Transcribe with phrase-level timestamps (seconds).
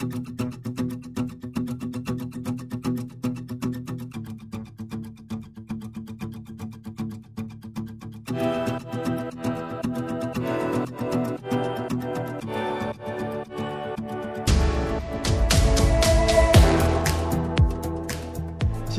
[0.00, 0.08] Dzień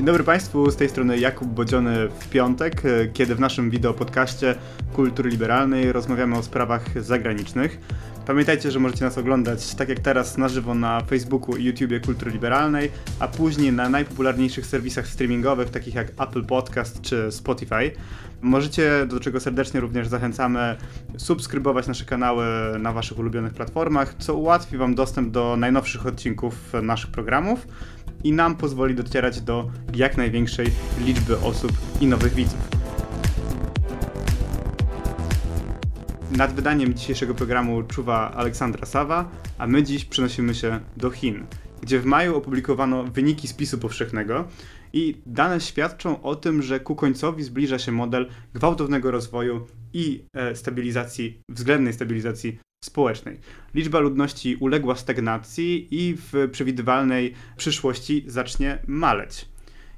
[0.05, 2.81] dobry Państwu, z tej strony Jakub Bodziony w piątek,
[3.13, 4.55] kiedy w naszym wideopodcaście
[4.93, 7.79] Kultury Liberalnej rozmawiamy o sprawach zagranicznych.
[8.25, 12.31] Pamiętajcie, że możecie nas oglądać tak jak teraz na żywo na Facebooku i YouTubie Kultury
[12.31, 17.91] Liberalnej, a później na najpopularniejszych serwisach streamingowych takich jak Apple Podcast czy Spotify.
[18.41, 20.75] Możecie, do czego serdecznie również zachęcamy,
[21.17, 22.45] subskrybować nasze kanały
[22.79, 27.67] na Waszych ulubionych platformach, co ułatwi Wam dostęp do najnowszych odcinków naszych programów
[28.23, 30.67] i nam pozwoli docierać do jak największej
[31.05, 32.80] liczby osób i nowych widzów.
[36.37, 41.45] Nad wydaniem dzisiejszego programu czuwa Aleksandra Sawa, a my dziś przenosimy się do Chin,
[41.81, 44.47] gdzie w maju opublikowano wyniki spisu powszechnego
[44.93, 50.55] i dane świadczą o tym, że ku końcowi zbliża się model gwałtownego rozwoju i e,
[50.55, 53.39] stabilizacji, względnej stabilizacji społecznej.
[53.73, 59.45] Liczba ludności uległa stagnacji i w przewidywalnej przyszłości zacznie maleć.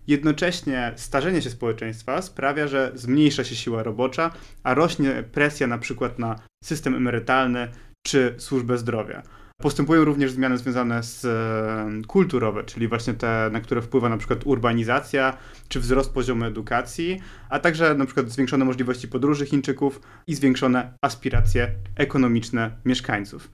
[0.08, 4.32] Jednocześnie starzenie się społeczeństwa sprawia, że zmniejsza się siła robocza,
[4.64, 7.68] a rośnie presja na przykład na system emerytalny
[8.06, 9.24] czy służbę zdrowia.
[9.62, 14.40] Postępują również zmiany związane z e, kulturowe, czyli właśnie te, na które wpływa na przykład
[14.46, 15.38] urbanizacja
[15.68, 21.72] czy wzrost poziomu edukacji, a także na przykład zwiększone możliwości podróży Chińczyków i zwiększone aspiracje
[21.96, 23.50] ekonomiczne mieszkańców.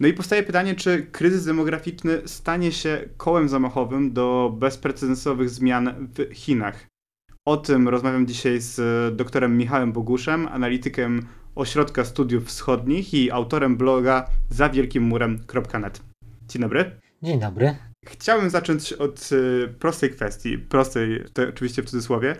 [0.00, 6.34] No i powstaje pytanie, czy kryzys demograficzny stanie się kołem zamachowym do bezprecedensowych zmian w
[6.34, 6.86] Chinach.
[7.46, 8.76] O tym rozmawiam dzisiaj z
[9.16, 16.02] doktorem Michałem Boguszem, analitykiem Ośrodka Studiów Wschodnich i autorem bloga zawielkimmurem.net.
[16.48, 17.00] Dzień dobry.
[17.22, 17.76] Dzień dobry.
[18.06, 22.36] Chciałbym zacząć od y, prostej kwestii, prostej, to oczywiście w cudzysłowie.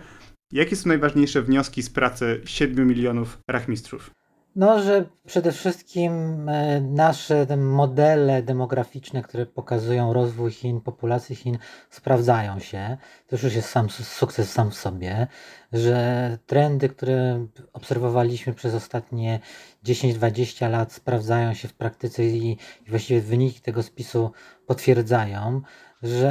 [0.51, 4.11] Jakie są najważniejsze wnioski z pracy 7 milionów rachmistrzów?
[4.57, 6.11] No, że przede wszystkim
[6.49, 11.57] e, nasze modele demograficzne, które pokazują rozwój Chin, populacji Chin,
[11.89, 12.97] sprawdzają się.
[13.27, 15.27] To już jest sam sukces sam w sobie,
[15.73, 19.39] że trendy, które obserwowaliśmy przez ostatnie
[19.85, 22.57] 10-20 lat, sprawdzają się w praktyce i
[22.87, 24.31] właściwie wyniki tego spisu
[24.67, 25.61] potwierdzają,
[26.03, 26.29] że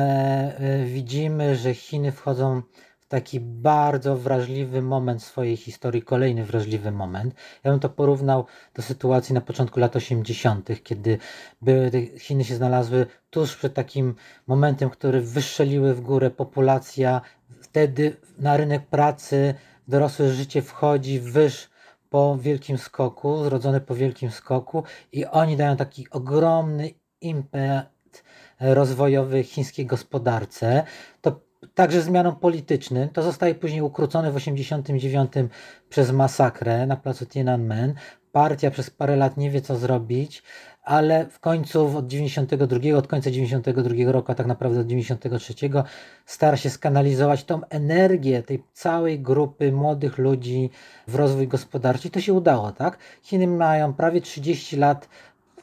[0.59, 2.63] e, widzimy, że Chiny wchodzą
[3.09, 7.35] taki bardzo wrażliwy moment swojej historii, kolejny wrażliwy moment.
[7.65, 11.19] Ja bym to porównał do sytuacji na początku lat 80., kiedy
[12.19, 14.15] Chiny się znalazły tuż przed takim
[14.47, 17.21] momentem, który wystrzeliły w górę populacja.
[17.61, 19.55] Wtedy na rynek pracy
[19.89, 21.71] dorosłe życie wchodzi wyż
[22.11, 26.91] po wielkim skoku, zrodzone po wielkim skoku i oni dają taki ogromny
[27.21, 28.25] impet
[28.61, 30.85] rozwojowy chińskiej gospodarce.
[31.21, 33.09] To także zmianą politycznym.
[33.09, 35.51] To zostaje później ukrócone w 1989
[35.89, 37.95] przez masakrę na placu Tiananmen.
[38.33, 40.43] Partia przez parę lat nie wie, co zrobić,
[40.83, 45.55] ale w końcu od 92, od końca 92 roku, a tak naprawdę od 93
[46.27, 50.71] stara się skanalizować tą energię tej całej grupy młodych ludzi
[51.09, 52.09] w rozwój gospodarczy.
[52.09, 52.99] I to się udało, tak?
[53.23, 55.09] Chiny mają prawie 30 lat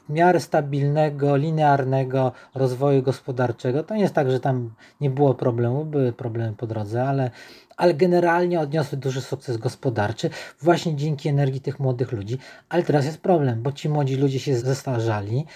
[0.08, 3.82] w miarę stabilnego, linearnego rozwoju gospodarczego.
[3.82, 7.30] To nie jest tak, że tam nie było problemu, były problemy po drodze, ale,
[7.76, 12.38] ale generalnie odniosły duży sukces gospodarczy właśnie dzięki energii tych młodych ludzi.
[12.68, 15.46] Ale teraz jest problem, bo ci młodzi ludzie się zestarzali,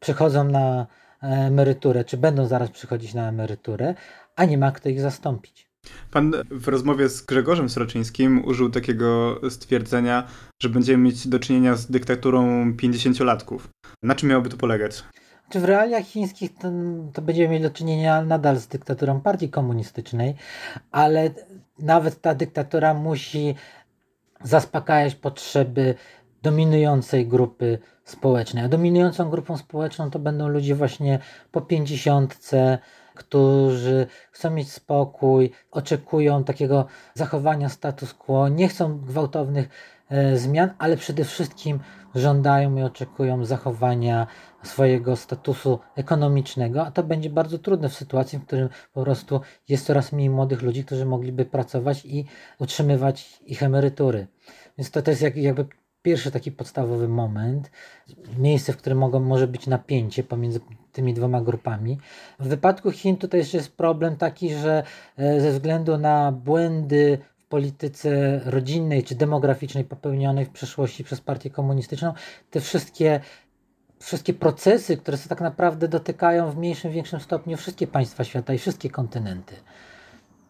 [0.00, 0.86] przechodzą na
[1.22, 3.94] emeryturę, czy będą zaraz przychodzić na emeryturę,
[4.36, 5.67] a nie ma kto ich zastąpić.
[6.10, 10.26] Pan w rozmowie z Grzegorzem Sroczyńskim użył takiego stwierdzenia,
[10.62, 13.58] że będziemy mieć do czynienia z dyktaturą 50-latków.
[14.02, 15.04] Na czym miałoby to polegać?
[15.50, 16.70] Czy w realiach chińskich to,
[17.12, 20.34] to, będziemy mieli do czynienia nadal z dyktaturą partii komunistycznej,
[20.90, 21.30] ale
[21.78, 23.54] nawet ta dyktatura musi
[24.44, 25.94] zaspokajać potrzeby
[26.42, 28.64] dominującej grupy społecznej.
[28.64, 31.18] A dominującą grupą społeczną to będą ludzie właśnie
[31.52, 32.78] po pięćdziesiątce,
[33.18, 39.68] którzy chcą mieć spokój, oczekują takiego zachowania status quo, nie chcą gwałtownych
[40.08, 41.80] e, zmian, ale przede wszystkim
[42.14, 44.26] żądają i oczekują zachowania
[44.62, 49.86] swojego statusu ekonomicznego, a to będzie bardzo trudne w sytuacji, w którym po prostu jest
[49.86, 52.24] coraz mniej młodych ludzi, którzy mogliby pracować i
[52.58, 54.26] utrzymywać ich emerytury.
[54.78, 55.66] Więc to, to jest jak, jakby
[56.02, 57.70] pierwszy taki podstawowy moment,
[58.38, 60.60] miejsce, w którym mogą, może być napięcie pomiędzy
[60.98, 61.98] tymi dwoma grupami.
[62.38, 64.82] W wypadku Chin tutaj jeszcze jest problem taki, że
[65.18, 71.50] e, ze względu na błędy w polityce rodzinnej czy demograficznej popełnionej w przeszłości przez partię
[71.50, 72.12] komunistyczną,
[72.50, 73.20] te wszystkie
[74.00, 78.58] wszystkie procesy, które się tak naprawdę dotykają w mniejszym, większym stopniu wszystkie państwa świata i
[78.58, 79.54] wszystkie kontynenty.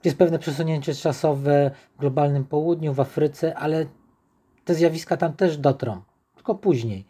[0.05, 3.87] Jest pewne przesunięcie czasowe w globalnym południu, w Afryce, ale
[4.65, 6.03] te zjawiska tam też dotrą,
[6.35, 7.07] tylko później.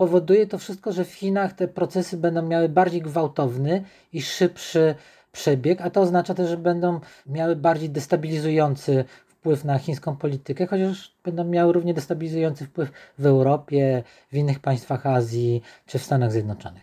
[0.00, 4.94] Powoduje to wszystko, że w Chinach te procesy będą miały bardziej gwałtowny i szybszy
[5.32, 11.14] przebieg, a to oznacza też, że będą miały bardziej destabilizujący wpływ na chińską politykę, chociaż
[11.24, 14.02] będą miały równie destabilizujący wpływ w Europie,
[14.32, 16.82] w innych państwach Azji czy w Stanach Zjednoczonych.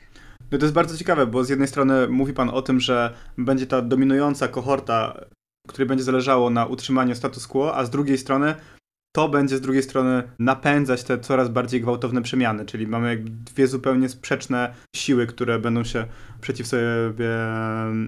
[0.51, 3.67] No to jest bardzo ciekawe, bo z jednej strony mówi Pan o tym, że będzie
[3.67, 5.25] ta dominująca kohorta,
[5.67, 8.55] której będzie zależało na utrzymaniu status quo, a z drugiej strony
[9.15, 14.09] to będzie z drugiej strony napędzać te coraz bardziej gwałtowne przemiany, czyli mamy dwie zupełnie
[14.09, 16.05] sprzeczne siły, które będą się
[16.41, 17.29] przeciw sobie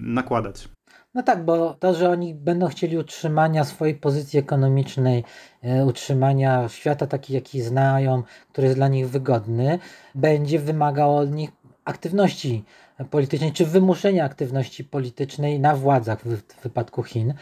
[0.02, 0.68] nakładać.
[1.14, 5.24] No tak, bo to, że oni będą chcieli utrzymania swojej pozycji ekonomicznej,
[5.62, 8.22] e, utrzymania świata taki, jaki znają,
[8.52, 9.78] który jest dla nich wygodny,
[10.14, 11.50] będzie wymagało od nich
[11.84, 12.64] aktywności
[13.10, 17.34] politycznej, czy wymuszenia aktywności politycznej na władzach w, w wypadku Chin,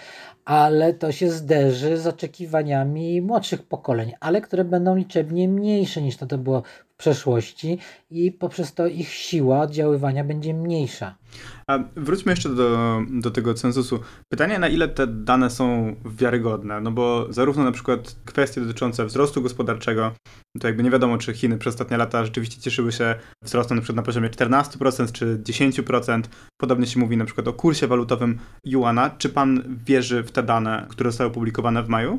[0.47, 6.27] ale to się zderzy z oczekiwaniami młodszych pokoleń, ale które będą liczebnie mniejsze niż to,
[6.27, 7.79] to było w przeszłości
[8.11, 11.15] i poprzez to ich siła oddziaływania będzie mniejsza.
[11.71, 14.01] A wróćmy jeszcze do, do tego cenzusu.
[14.33, 16.81] Pytanie, na ile te dane są wiarygodne?
[16.81, 20.13] No bo zarówno na przykład kwestie dotyczące wzrostu gospodarczego,
[20.61, 23.97] to jakby nie wiadomo, czy Chiny przez ostatnie lata rzeczywiście cieszyły się wzrostem na przykład
[23.97, 26.23] na poziomie 14% czy 10%.
[26.61, 29.11] Podobnie się mówi na przykład o kursie walutowym juana.
[29.11, 32.19] Czy pan wierzy w te dane, które zostały opublikowane w maju?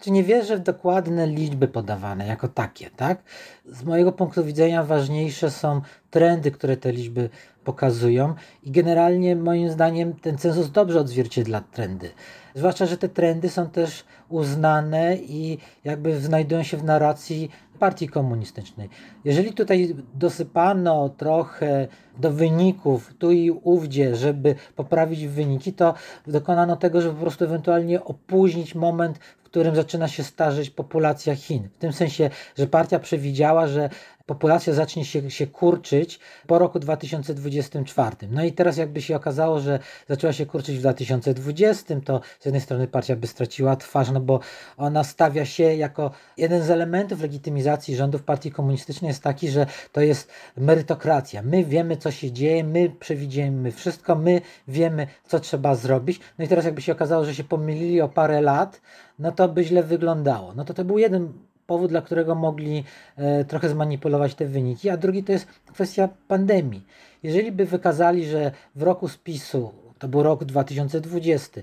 [0.00, 3.22] Czy nie wierzę w dokładne liczby podawane jako takie, tak?
[3.66, 5.80] Z mojego punktu widzenia ważniejsze są
[6.10, 7.30] trendy, które te liczby
[7.64, 12.10] pokazują i generalnie moim zdaniem ten cenzus dobrze odzwierciedla trendy.
[12.54, 18.88] Zwłaszcza, że te trendy są też uznane i jakby znajdują się w narracji partii komunistycznej.
[19.24, 21.88] Jeżeli tutaj dosypano trochę
[22.18, 25.94] do wyników tu i ówdzie, żeby poprawić wyniki, to
[26.26, 31.68] dokonano tego, żeby po prostu ewentualnie opóźnić moment, w którym zaczyna się starzeć populacja Chin.
[31.72, 33.90] W tym sensie, że partia przewidziała, że
[34.28, 38.16] populacja zacznie się, się kurczyć po roku 2024.
[38.30, 39.78] No i teraz jakby się okazało, że
[40.08, 44.40] zaczęła się kurczyć w 2020, to z jednej strony partia by straciła twarz, no bo
[44.76, 50.00] ona stawia się jako jeden z elementów legitymizacji rządów partii komunistycznej jest taki, że to
[50.00, 51.42] jest merytokracja.
[51.42, 56.20] My wiemy, co się dzieje, my przewidzimy wszystko, my wiemy, co trzeba zrobić.
[56.38, 58.80] No i teraz jakby się okazało, że się pomylili o parę lat,
[59.18, 60.54] no to by źle wyglądało.
[60.54, 62.84] No to to był jeden powód, dla którego mogli
[63.16, 66.82] e, trochę zmanipulować te wyniki, a drugi to jest kwestia pandemii.
[67.22, 71.60] Jeżeli by wykazali, że w roku spisu, to był rok 2020,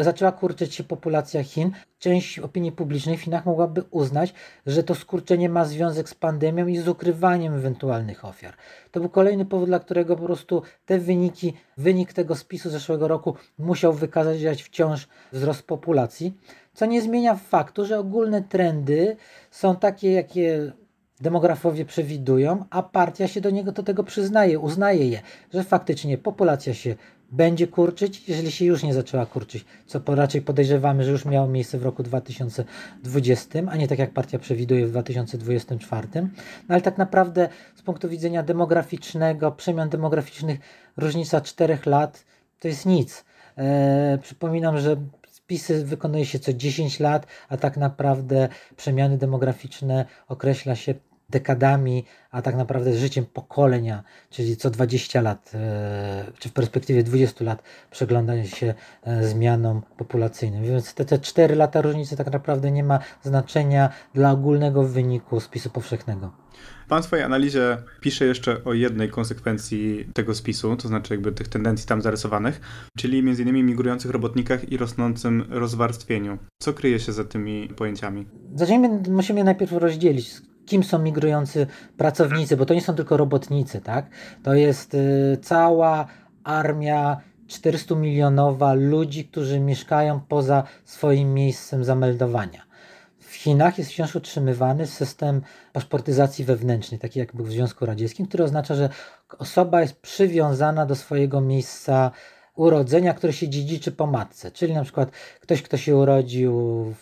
[0.00, 4.34] zaczęła kurczyć się populacja Chin, część opinii publicznej w Chinach mogłaby uznać,
[4.66, 8.54] że to skurczenie ma związek z pandemią i z ukrywaniem ewentualnych ofiar.
[8.90, 13.34] To był kolejny powód, dla którego po prostu te wyniki, wynik tego spisu zeszłego roku
[13.58, 16.34] musiał wykazać wciąż wzrost populacji
[16.74, 19.16] co nie zmienia faktu, że ogólne trendy
[19.50, 20.72] są takie, jakie
[21.20, 25.20] demografowie przewidują, a partia się do niego do tego przyznaje, uznaje je,
[25.54, 26.94] że faktycznie populacja się
[27.32, 31.78] będzie kurczyć, jeżeli się już nie zaczęła kurczyć, co raczej podejrzewamy, że już miało miejsce
[31.78, 36.08] w roku 2020, a nie tak jak partia przewiduje w 2024.
[36.14, 36.28] No
[36.68, 40.60] ale tak naprawdę z punktu widzenia demograficznego, przemian demograficznych,
[40.96, 42.24] różnica 4 lat
[42.60, 43.24] to jest nic.
[43.56, 44.96] Eee, przypominam, że
[45.44, 50.94] Spisy wykonuje się co 10 lat, a tak naprawdę przemiany demograficzne określa się
[51.30, 57.44] dekadami, a tak naprawdę życiem pokolenia, czyli co 20 lat, e, czy w perspektywie 20
[57.44, 60.64] lat przeglądania się e, zmianom populacyjnym.
[60.64, 65.70] Więc te, te 4 lata różnicy tak naprawdę nie ma znaczenia dla ogólnego wyniku spisu
[65.70, 66.44] powszechnego.
[66.88, 71.48] Pan w swojej analizie pisze jeszcze o jednej konsekwencji tego spisu, to znaczy jakby tych
[71.48, 72.60] tendencji tam zarysowanych,
[72.98, 76.38] czyli między innymi migrujących robotnikach i rosnącym rozwarstwieniu.
[76.58, 78.26] Co kryje się za tymi pojęciami?
[78.54, 80.34] Zacznijmy, musimy najpierw rozdzielić
[80.66, 81.66] kim są migrujący
[81.96, 84.06] pracownicy, bo to nie są tylko robotnicy, tak?
[84.42, 86.06] To jest y, cała
[86.44, 92.74] armia 400 milionowa ludzi, którzy mieszkają poza swoim miejscem zameldowania.
[93.44, 95.42] Chinach jest wciąż utrzymywany system
[95.72, 98.88] paszportyzacji wewnętrznej, taki jak był w Związku Radzieckim, który oznacza, że
[99.38, 102.10] osoba jest przywiązana do swojego miejsca
[102.56, 104.50] urodzenia, które się dziedziczy po matce.
[104.50, 106.52] Czyli na przykład ktoś, kto się urodził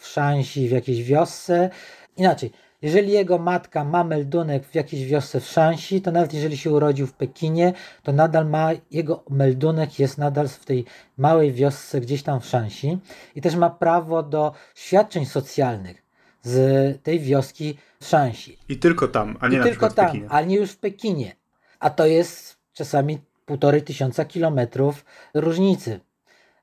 [0.00, 1.70] w Szansi, w jakiejś wiosce.
[2.16, 2.52] Inaczej,
[2.82, 7.06] jeżeli jego matka ma meldunek w jakiejś wiosce w Szansi, to nawet jeżeli się urodził
[7.06, 7.72] w Pekinie,
[8.02, 10.84] to nadal ma, jego meldunek jest nadal w tej
[11.16, 12.98] małej wiosce gdzieś tam w Szansi
[13.34, 16.02] i też ma prawo do świadczeń socjalnych
[16.42, 18.58] z tej wioski w Shanxi.
[18.68, 21.36] I tylko tam, a nie I na tylko tam, ale nie już w Pekinie.
[21.80, 26.00] a to jest czasami półtorej tysiąca kilometrów różnicy.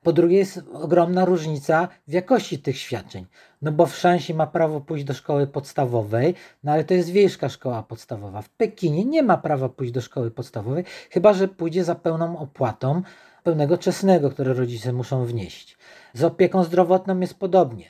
[0.02, 3.26] Po drugie jest ogromna różnica w jakości tych świadczeń.
[3.62, 7.48] No bo w Szansi ma prawo pójść do szkoły podstawowej, no ale to jest wiejska
[7.48, 8.42] szkoła podstawowa.
[8.42, 13.02] W Pekinie nie ma prawa pójść do szkoły podstawowej, chyba że pójdzie za pełną opłatą
[13.42, 15.78] pełnego czesnego, które rodzice muszą wnieść.
[16.14, 17.84] Z opieką zdrowotną jest podobnie.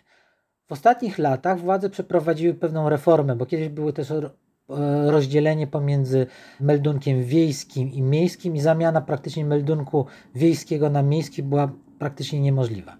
[0.68, 4.12] W ostatnich latach władze przeprowadziły pewną reformę, bo kiedyś były też
[5.06, 6.26] rozdzielenie pomiędzy
[6.60, 12.97] meldunkiem wiejskim i miejskim i zamiana praktycznie meldunku wiejskiego na miejski była praktycznie niemożliwa.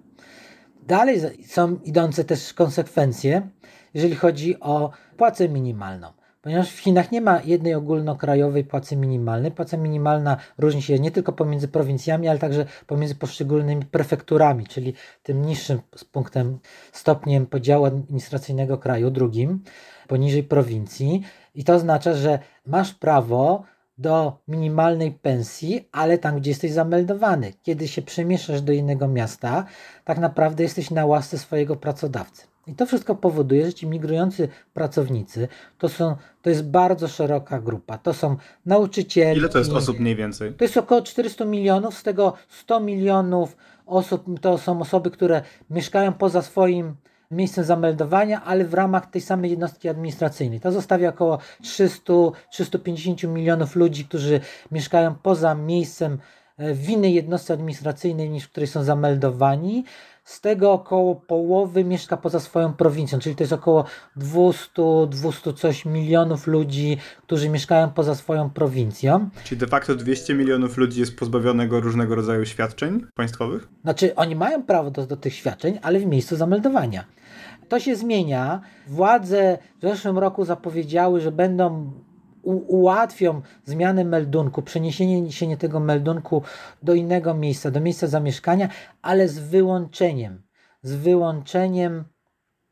[0.87, 3.49] Dalej są idące też konsekwencje,
[3.95, 6.09] jeżeli chodzi o płacę minimalną.
[6.42, 9.52] Ponieważ w Chinach nie ma jednej ogólnokrajowej płacy minimalnej.
[9.52, 15.45] Płaca minimalna różni się nie tylko pomiędzy prowincjami, ale także pomiędzy poszczególnymi prefekturami, czyli tym
[15.45, 15.80] niższym
[16.12, 16.59] punktem,
[16.92, 19.62] stopniem podziału administracyjnego kraju, drugim,
[20.09, 21.23] poniżej prowincji.
[21.54, 23.64] I to oznacza, że masz prawo
[24.00, 27.52] do minimalnej pensji, ale tam, gdzie jesteś zameldowany.
[27.62, 29.64] Kiedy się przemieszasz do innego miasta,
[30.04, 32.47] tak naprawdę jesteś na łasce swojego pracodawcy.
[32.66, 37.99] I to wszystko powoduje, że ci migrujący pracownicy to, są, to jest bardzo szeroka grupa.
[37.99, 39.37] To są nauczyciele.
[39.37, 40.52] Ile to jest osób mniej więcej?
[40.52, 46.12] To jest około 400 milionów, z tego 100 milionów osób to są osoby, które mieszkają
[46.12, 46.95] poza swoim
[47.30, 50.60] miejscem zameldowania, ale w ramach tej samej jednostki administracyjnej.
[50.60, 54.40] To zostawia około 300-350 milionów ludzi, którzy
[54.72, 56.18] mieszkają poza miejscem
[56.58, 59.84] e, w innej jednostce administracyjnej niż w której są zameldowani.
[60.24, 63.84] Z tego około połowy mieszka poza swoją prowincją, czyli to jest około
[64.16, 69.30] 200, 200 coś milionów ludzi, którzy mieszkają poza swoją prowincją.
[69.44, 73.68] Czyli de facto 200 milionów ludzi jest pozbawionego różnego rodzaju świadczeń państwowych?
[73.82, 77.04] Znaczy, oni mają prawo do, do tych świadczeń, ale w miejscu zameldowania.
[77.68, 78.60] To się zmienia.
[78.86, 81.92] Władze w zeszłym roku zapowiedziały, że będą
[82.42, 86.42] ułatwią zmianę meldunku, przeniesienie się tego meldunku
[86.82, 88.68] do innego miejsca, do miejsca zamieszkania,
[89.02, 90.42] ale z wyłączeniem,
[90.82, 92.04] z wyłączeniem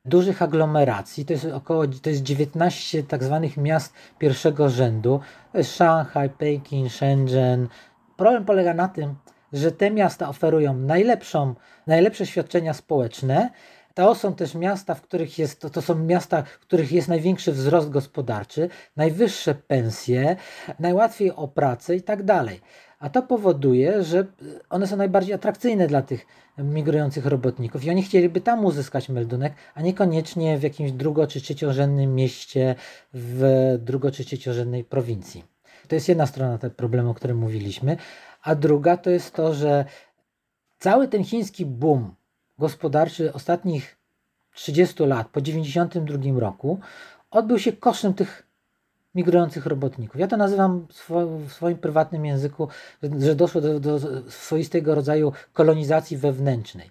[0.05, 5.21] dużych aglomeracji, to jest około to jest 19 tak zwanych miast pierwszego rzędu,
[5.63, 7.69] Szanghaj, Pekin, Shenzhen.
[8.17, 9.15] Problem polega na tym,
[9.53, 11.55] że te miasta oferują najlepszą,
[11.87, 13.51] najlepsze świadczenia społeczne,
[13.99, 17.53] to są też miasta, w których jest, to, to są miasta, w których jest największy
[17.53, 20.37] wzrost gospodarczy, najwyższe pensje,
[20.79, 22.61] najłatwiej o pracę i tak dalej.
[22.99, 24.27] A to powoduje, że
[24.71, 26.27] one są najbardziej atrakcyjne dla tych
[26.59, 32.15] migrujących robotników i oni chcieliby tam uzyskać meldunek, a niekoniecznie w jakimś drugo- czy trzeciorzędnym
[32.15, 32.75] mieście
[33.15, 33.43] w
[33.79, 35.45] drugo- czy trzeciorzędnej prowincji.
[35.89, 37.97] To jest jedna strona tego problemu, o którym mówiliśmy,
[38.43, 39.85] a druga to jest to, że
[40.79, 42.18] cały ten chiński boom
[42.59, 43.97] gospodarczy ostatnich
[44.55, 46.79] 30 lat, po 92 roku,
[47.31, 48.49] odbył się kosztem tych
[49.15, 50.21] migrujących robotników.
[50.21, 50.87] Ja to nazywam
[51.47, 52.69] w swoim prywatnym języku,
[53.19, 53.99] że doszło do, do
[54.31, 56.91] swoistego rodzaju kolonizacji wewnętrznej.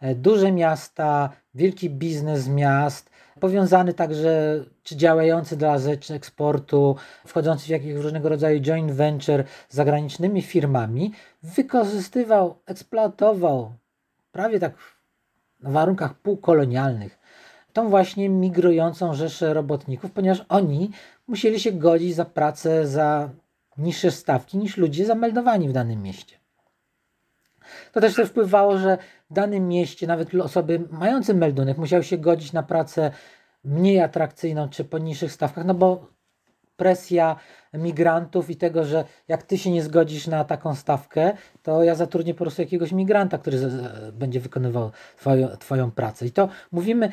[0.00, 3.10] E, duże miasta, wielki biznes miast,
[3.40, 6.96] powiązany także, czy działający dla rzecz eksportu,
[7.26, 13.72] wchodzący w jakieś różnego rodzaju joint venture z zagranicznymi firmami, wykorzystywał, eksploatował
[14.32, 14.72] prawie tak
[15.60, 17.18] na warunkach półkolonialnych
[17.72, 20.90] tą właśnie migrującą rzeszę robotników, ponieważ oni
[21.26, 23.30] musieli się godzić za pracę za
[23.78, 26.36] niższe stawki niż ludzie zameldowani w danym mieście.
[27.92, 28.98] To też wpływało, że
[29.30, 33.10] w danym mieście nawet osoby mające meldunek musiały się godzić na pracę
[33.64, 36.06] mniej atrakcyjną czy po niższych stawkach, no bo
[36.78, 37.36] presja
[37.74, 41.32] migrantów i tego, że jak ty się nie zgodzisz na taką stawkę,
[41.62, 43.58] to ja zatrudnię po prostu jakiegoś migranta, który
[44.12, 46.26] będzie wykonywał twoją, twoją pracę.
[46.26, 47.12] I to mówimy,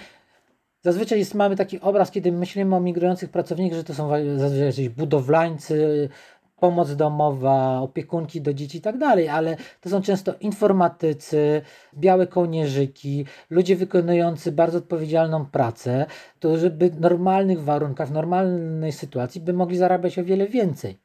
[0.82, 6.10] zazwyczaj jest, mamy taki obraz, kiedy myślimy o migrujących pracownikach, że to są zazwyczaj budowlańcy,
[6.60, 11.62] pomoc domowa, opiekunki do dzieci i tak dalej, ale to są często informatycy,
[11.94, 16.06] białe kołnierzyki, ludzie wykonujący bardzo odpowiedzialną pracę,
[16.40, 20.98] to żeby w normalnych warunkach, w normalnej sytuacji by mogli zarabiać o wiele więcej.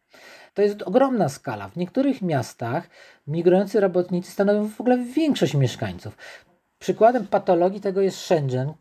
[0.54, 1.69] To jest ogromna skala.
[1.69, 2.90] W niektórych miastach
[3.26, 6.16] migrujący robotnicy stanowią w ogóle większość mieszkańców.
[6.78, 8.73] Przykładem patologii tego jest Shenzhen,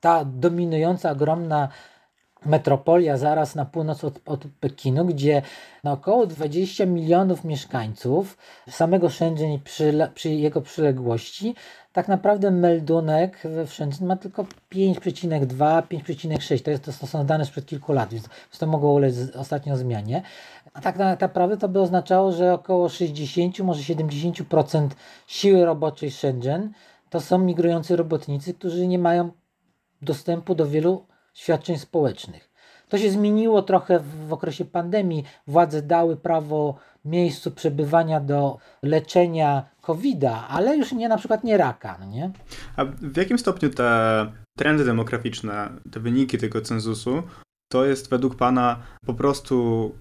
[0.00, 1.68] ta dominująca, ogromna
[2.46, 5.42] metropolia zaraz na północ od, od Pekinu, gdzie
[5.84, 11.54] na około 20 milionów mieszkańców samego Shenzhen i przy, przy jego przyległości
[11.92, 16.62] tak naprawdę meldunek we Shenzhen ma tylko 5,2, 5,6.
[16.62, 18.28] To, jest, to są dane sprzed kilku lat, więc
[18.58, 20.22] to mogło ulec ostatnio zmianie.
[20.72, 24.88] A tak naprawdę to by oznaczało, że około 60, może 70%
[25.26, 26.72] siły roboczej Shenzhen
[27.10, 29.30] to są migrujący robotnicy, którzy nie mają
[30.02, 32.50] dostępu do wielu świadczeń społecznych.
[32.88, 35.24] To się zmieniło trochę w, okresie pandemii.
[35.46, 41.96] Władze dały prawo miejscu przebywania do leczenia COVID-a, ale już nie na przykład nie raka,
[42.00, 42.30] no nie?
[42.76, 47.22] A w jakim stopniu te trendy demograficzne, te wyniki tego cenzusu,
[47.72, 49.94] to jest według Pana po prostu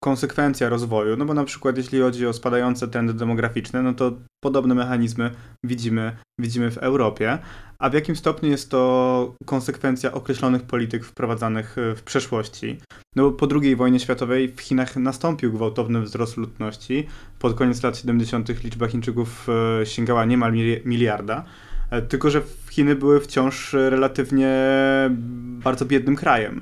[0.00, 4.74] konsekwencja rozwoju, no bo na przykład jeśli chodzi o spadające trendy demograficzne, no to podobne
[4.74, 5.30] mechanizmy
[5.64, 7.38] widzimy, widzimy w Europie,
[7.78, 12.78] a w jakim stopniu jest to konsekwencja określonych polityk wprowadzanych w przeszłości.
[13.16, 17.06] No bo po II wojnie światowej w Chinach nastąpił gwałtowny wzrost ludności.
[17.38, 18.64] Pod koniec lat 70.
[18.64, 19.46] liczba Chińczyków
[19.80, 20.52] e, sięgała niemal
[20.84, 21.44] miliarda.
[21.90, 24.50] E, tylko, że Chiny były wciąż relatywnie
[25.40, 26.60] bardzo biednym krajem.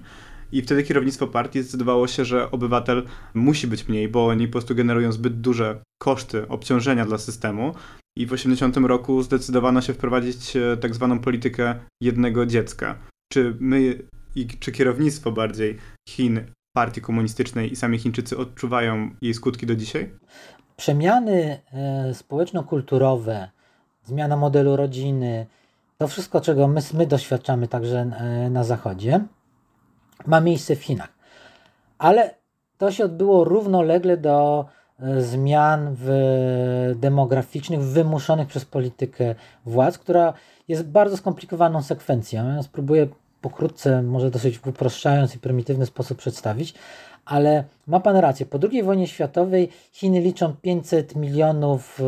[0.52, 3.02] I wtedy kierownictwo partii zdecydowało się, że obywatel
[3.34, 7.74] musi być mniej, bo oni po prostu generują zbyt duże koszty obciążenia dla systemu.
[8.16, 12.98] I w 80 roku zdecydowano się wprowadzić e, tak zwaną politykę jednego dziecka.
[13.32, 13.98] Czy my,
[14.34, 16.40] i czy kierownictwo bardziej Chin,
[16.76, 20.10] partii komunistycznej i sami Chińczycy odczuwają jej skutki do dzisiaj?
[20.76, 23.48] Przemiany e, społeczno-kulturowe,
[24.04, 25.46] zmiana modelu rodziny,
[25.98, 29.24] to wszystko, czego my, my doświadczamy także e, na Zachodzie,
[30.26, 31.12] ma miejsce w Chinach.
[31.98, 32.34] Ale
[32.78, 34.66] to się odbyło równolegle do
[35.00, 39.34] e, zmian w demograficznych wymuszonych przez politykę
[39.66, 40.32] władz, która
[40.68, 42.54] jest bardzo skomplikowaną sekwencją.
[42.56, 43.08] Ja spróbuję
[43.40, 46.74] pokrótce, może dosyć uproszczając i prymitywny sposób przedstawić,
[47.24, 48.46] ale ma Pan rację.
[48.46, 52.02] Po II wojnie światowej Chiny liczą 500 milionów e,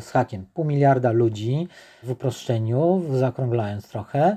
[0.00, 1.68] z hakiem, pół miliarda ludzi
[2.02, 4.36] w uproszczeniu, zaokrąglając trochę.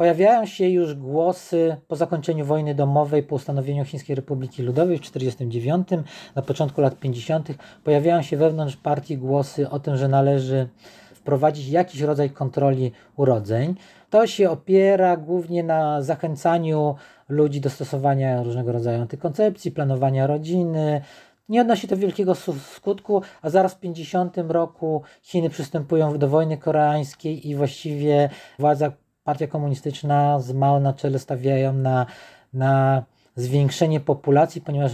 [0.00, 6.06] Pojawiają się już głosy po zakończeniu wojny domowej, po ustanowieniu Chińskiej Republiki Ludowej w 1949,
[6.34, 7.48] na początku lat 50.,
[7.84, 10.68] pojawiają się wewnątrz partii głosy o tym, że należy
[11.14, 13.74] wprowadzić jakiś rodzaj kontroli urodzeń.
[14.10, 16.94] To się opiera głównie na zachęcaniu
[17.28, 21.00] ludzi do stosowania różnego rodzaju antykoncepcji, planowania rodziny.
[21.48, 22.34] Nie odnosi to wielkiego
[22.74, 28.92] skutku, a zaraz w 50 roku Chiny przystępują do wojny koreańskiej i właściwie władza
[29.30, 32.06] partia komunistyczna z Mao na czele stawiają na,
[32.52, 33.04] na
[33.36, 34.92] zwiększenie populacji, ponieważ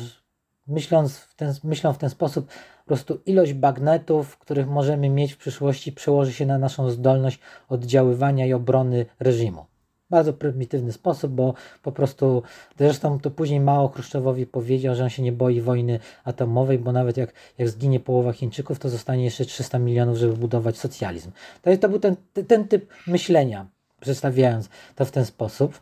[0.66, 5.36] myśląc w ten, myślą w ten sposób, po prostu ilość bagnetów, których możemy mieć w
[5.36, 9.64] przyszłości, przełoży się na naszą zdolność oddziaływania i obrony reżimu.
[10.10, 12.42] Bardzo prymitywny sposób, bo po prostu,
[12.78, 17.16] zresztą to później Mao Chruszczowowi powiedział, że on się nie boi wojny atomowej, bo nawet
[17.16, 21.30] jak, jak zginie połowa Chińczyków, to zostanie jeszcze 300 milionów, żeby budować socjalizm.
[21.62, 22.16] To, to był ten,
[22.48, 23.75] ten typ myślenia
[24.06, 25.80] przedstawiając to w ten sposób.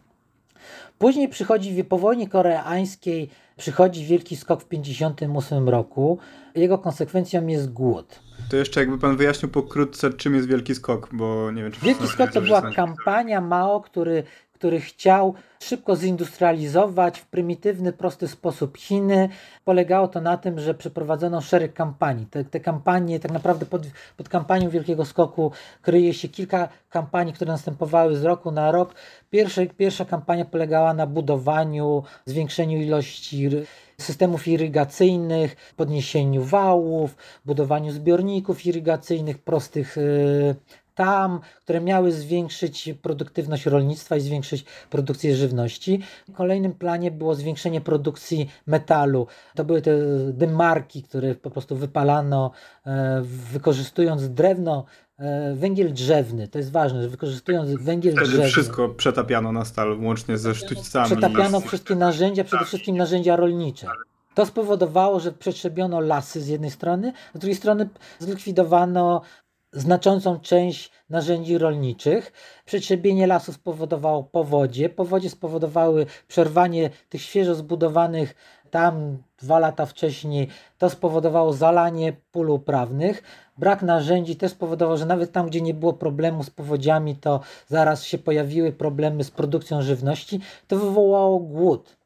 [0.99, 6.19] Później przychodzi, po wojnie koreańskiej przychodzi wielki skok w 1958 roku.
[6.55, 8.21] Jego konsekwencją jest głód.
[8.51, 11.81] To jeszcze jakby pan wyjaśnił pokrótce, czym jest wielki skok, bo nie wiem, czy...
[11.81, 14.23] Wielki skok to była kampania Mao, który
[14.65, 19.29] który chciał szybko zindustrializować w prymitywny, prosty sposób Chiny.
[19.65, 22.27] Polegało to na tym, że przeprowadzono szereg kampanii.
[22.27, 23.83] Te, te kampanie, tak naprawdę pod,
[24.17, 28.95] pod kampanią Wielkiego Skoku kryje się kilka kampanii, które następowały z roku na rok.
[29.31, 33.51] Pierwsza, pierwsza kampania polegała na budowaniu, zwiększeniu ilości
[33.99, 40.55] systemów irygacyjnych, podniesieniu wałów, budowaniu zbiorników irygacyjnych, prostych yy,
[40.95, 46.01] tam, które miały zwiększyć produktywność rolnictwa i zwiększyć produkcję żywności.
[46.29, 49.27] W kolejnym planie było zwiększenie produkcji metalu.
[49.55, 49.91] To były te
[50.33, 52.51] dymarki, które po prostu wypalano,
[52.87, 54.85] e, wykorzystując drewno
[55.19, 58.49] e, węgiel drzewny, to jest ważne, że wykorzystując węgiel Wtedy drzewny.
[58.49, 61.07] wszystko przetapiano na stal, łącznie ze sztućcami.
[61.07, 63.87] Przetapiano wszystkie narzędzia, przede wszystkim narzędzia rolnicze.
[64.35, 69.23] To spowodowało, że przetrzebiono lasy z jednej strony, a z drugiej strony zlikwidowano
[69.75, 72.33] znaczącą część narzędzi rolniczych.
[72.65, 74.89] Przetrzebienie lasu spowodowało powodzie.
[74.89, 78.35] Powodzie spowodowały przerwanie tych świeżo zbudowanych
[78.71, 80.49] tam dwa lata wcześniej.
[80.79, 83.23] To spowodowało zalanie pól uprawnych.
[83.59, 88.05] Brak narzędzi też spowodował, że nawet tam, gdzie nie było problemu z powodziami, to zaraz
[88.05, 90.41] się pojawiły problemy z produkcją żywności.
[90.69, 91.97] To wywołało głód.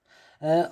[0.43, 0.69] E,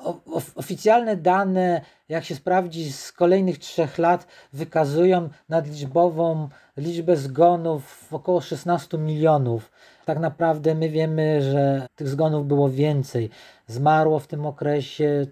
[0.55, 8.99] oficjalne dane, jak się sprawdzi, z kolejnych trzech lat wykazują nadliczbową liczbę zgonów około 16
[8.99, 9.71] milionów.
[10.05, 13.31] Tak naprawdę my wiemy, że tych zgonów było więcej.
[13.67, 15.27] Zmarło w tym okresie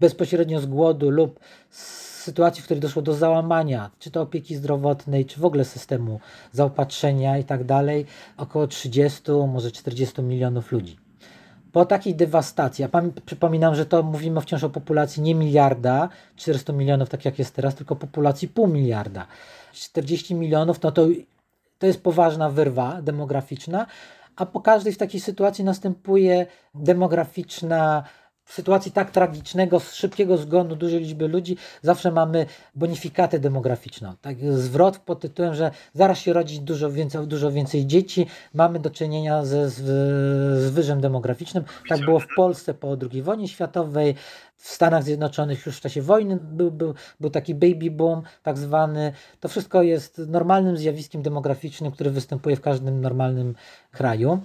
[0.00, 5.26] bezpośrednio z głodu lub z sytuacji, w której doszło do załamania, czy to opieki zdrowotnej,
[5.26, 6.20] czy w ogóle systemu
[6.52, 11.01] zaopatrzenia i tak dalej, około 30, może 40 milionów ludzi
[11.72, 12.88] po takiej dewastacji, a
[13.26, 17.74] przypominam, że to mówimy wciąż o populacji nie miliarda, 400 milionów, tak jak jest teraz,
[17.74, 19.26] tylko populacji pół miliarda.
[19.72, 21.06] 40 milionów, no to,
[21.78, 23.86] to jest poważna wyrwa demograficzna,
[24.36, 28.04] a po każdej w takiej sytuacji następuje demograficzna
[28.52, 34.14] sytuacji tak tragicznego, szybkiego zgonu dużej liczby ludzi, zawsze mamy bonifikatę demograficzną.
[34.20, 38.90] Tak, zwrot pod tytułem, że zaraz się rodzi dużo więcej, dużo więcej dzieci, mamy do
[38.90, 39.70] czynienia ze
[40.60, 41.64] zwyżem demograficznym.
[41.88, 44.14] Tak było w Polsce po II wojnie światowej,
[44.56, 49.12] w Stanach Zjednoczonych już w czasie wojny był, był, był taki baby boom, tak zwany.
[49.40, 53.54] To wszystko jest normalnym zjawiskiem demograficznym, które występuje w każdym normalnym
[53.92, 54.40] kraju.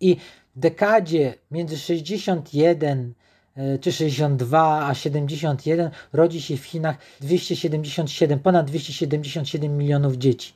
[0.00, 0.16] I
[0.58, 3.14] dekadzie między 61
[3.56, 10.52] e, czy 62 a 71 rodzi się w Chinach 277, ponad 277 milionów dzieci.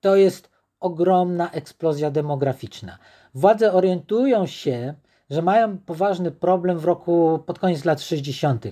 [0.00, 2.98] To jest ogromna eksplozja demograficzna.
[3.34, 4.94] Władze orientują się,
[5.30, 8.66] że mają poważny problem w roku pod koniec lat 60.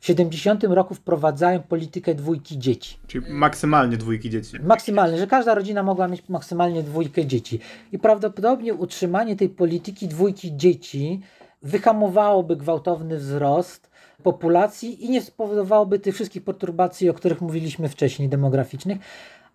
[0.00, 2.96] W 70 roku wprowadzają politykę dwójki dzieci.
[3.06, 4.56] Czyli maksymalnie dwójki dzieci.
[4.62, 7.60] Maksymalnie, że każda rodzina mogła mieć maksymalnie dwójkę dzieci.
[7.92, 11.20] I prawdopodobnie utrzymanie tej polityki dwójki dzieci
[11.62, 13.90] wyhamowałoby gwałtowny wzrost
[14.22, 18.98] populacji i nie spowodowałoby tych wszystkich perturbacji, o których mówiliśmy wcześniej, demograficznych,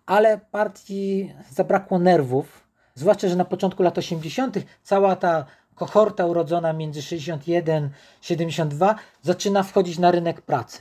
[0.06, 4.58] ale partii zabrakło nerwów, zwłaszcza, że na początku lat 80.
[4.82, 10.78] cała ta kohorta urodzona między 61 72 zaczyna wchodzić na rynek pracy.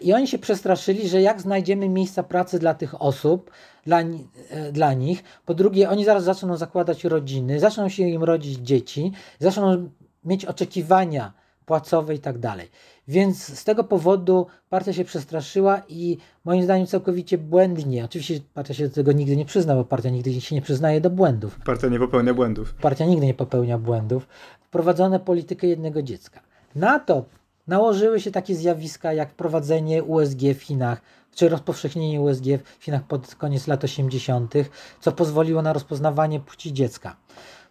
[0.00, 3.50] I oni się przestraszyli, że jak znajdziemy miejsca pracy dla tych osób,
[3.86, 8.58] dla, e, dla nich, po drugie, oni zaraz zaczną zakładać rodziny, zaczną się im rodzić
[8.58, 9.88] dzieci, zaczną
[10.24, 11.32] mieć oczekiwania
[11.66, 12.68] płacowe i tak dalej.
[13.08, 18.04] Więc z tego powodu partia się przestraszyła i moim zdaniem całkowicie błędnie.
[18.04, 21.10] Oczywiście partia się do tego nigdy nie przyzna, bo partia nigdy się nie przyznaje do
[21.10, 21.58] błędów.
[21.64, 22.74] Partia nie popełnia błędów.
[22.74, 24.28] Partia nigdy nie popełnia błędów.
[24.60, 26.40] Wprowadzono politykę jednego dziecka.
[26.74, 27.24] Na to
[27.66, 31.02] nałożyły się takie zjawiska jak wprowadzenie USG w Chinach,
[31.34, 32.44] czy rozpowszechnienie USG
[32.78, 34.54] w Chinach pod koniec lat 80.,
[35.00, 37.16] co pozwoliło na rozpoznawanie płci dziecka.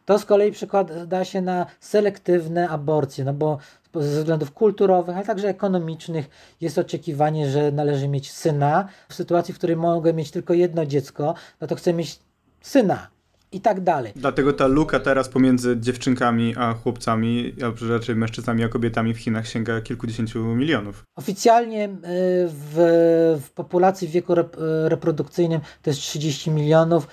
[0.05, 3.57] To z kolei przekłada się na selektywne aborcje, no bo
[3.93, 6.29] ze względów kulturowych, ale także ekonomicznych
[6.61, 8.87] jest oczekiwanie, że należy mieć syna.
[9.09, 12.19] W sytuacji, w której mogę mieć tylko jedno dziecko, no to chcę mieć
[12.61, 13.07] syna
[13.51, 14.11] i tak dalej.
[14.15, 19.47] Dlatego ta luka teraz pomiędzy dziewczynkami a chłopcami, a raczej mężczyznami a kobietami w Chinach
[19.47, 21.03] sięga kilkudziesięciu milionów.
[21.15, 21.89] Oficjalnie y,
[22.47, 24.33] w, w populacji w wieku
[24.85, 27.07] reprodukcyjnym to jest 30 milionów.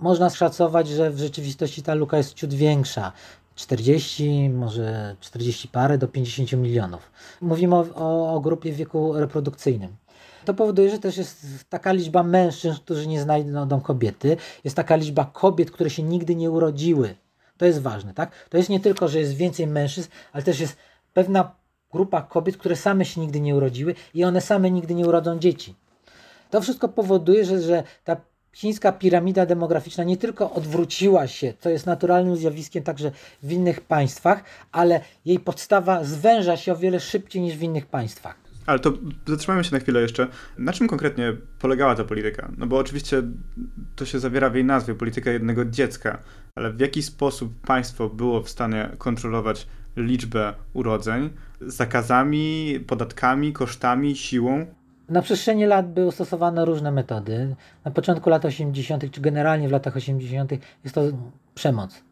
[0.00, 3.12] Można szacować, że w rzeczywistości ta luka jest ciut większa.
[3.58, 7.10] 40, może 40 parę do 50 milionów.
[7.40, 9.96] Mówimy o, o, o grupie w wieku reprodukcyjnym.
[10.44, 15.24] To powoduje, że też jest taka liczba mężczyzn, którzy nie znajdą kobiety, jest taka liczba
[15.24, 17.14] kobiet, które się nigdy nie urodziły.
[17.56, 18.30] To jest ważne, tak?
[18.50, 20.76] To jest nie tylko, że jest więcej mężczyzn, ale też jest
[21.14, 21.54] pewna
[21.92, 25.74] grupa kobiet, które same się nigdy nie urodziły i one same nigdy nie urodzą dzieci.
[26.50, 28.16] To wszystko powoduje, że, że ta
[28.52, 34.44] chińska piramida demograficzna nie tylko odwróciła się, co jest naturalnym zjawiskiem także w innych państwach,
[34.72, 38.48] ale jej podstawa zwęża się o wiele szybciej niż w innych państwach.
[38.66, 38.92] Ale to
[39.26, 40.26] zatrzymajmy się na chwilę jeszcze.
[40.58, 42.52] Na czym konkretnie polegała ta polityka?
[42.58, 43.22] No bo oczywiście
[43.96, 46.18] to się zawiera w jej nazwie, polityka jednego dziecka,
[46.54, 51.30] ale w jaki sposób państwo było w stanie kontrolować liczbę urodzeń
[51.60, 54.66] zakazami, podatkami, kosztami, siłą?
[55.08, 57.56] Na przestrzeni lat były stosowane różne metody.
[57.84, 60.52] Na początku lat 80., czy generalnie w latach 80.,
[60.84, 61.02] jest to
[61.54, 62.02] przemoc.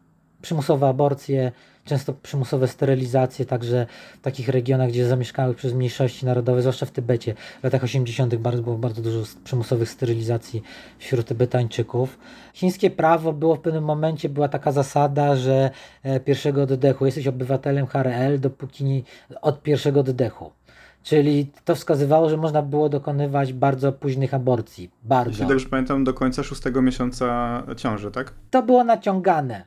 [0.41, 1.51] Przymusowe aborcje,
[1.85, 3.85] często przymusowe sterylizacje, także
[4.17, 7.33] w takich regionach, gdzie zamieszkały przez mniejszości narodowe, zwłaszcza w Tybecie.
[7.61, 8.35] W latach 80.
[8.35, 10.63] bardzo, było bardzo dużo przymusowych sterylizacji
[10.99, 12.19] wśród Tybetańczyków.
[12.53, 15.69] Chińskie prawo było w pewnym momencie, była taka zasada, że
[16.03, 19.01] e, pierwszego oddechu jesteś obywatelem HRL, dopóki nie,
[19.41, 20.51] od pierwszego oddechu.
[21.07, 24.91] Czyli to wskazywało, że można było dokonywać bardzo późnych aborcji.
[25.03, 25.29] Bardzo.
[25.29, 28.33] Jeśli dobrze pamiętam, do końca szóstego miesiąca ciąży, tak?
[28.49, 29.65] To było naciągane.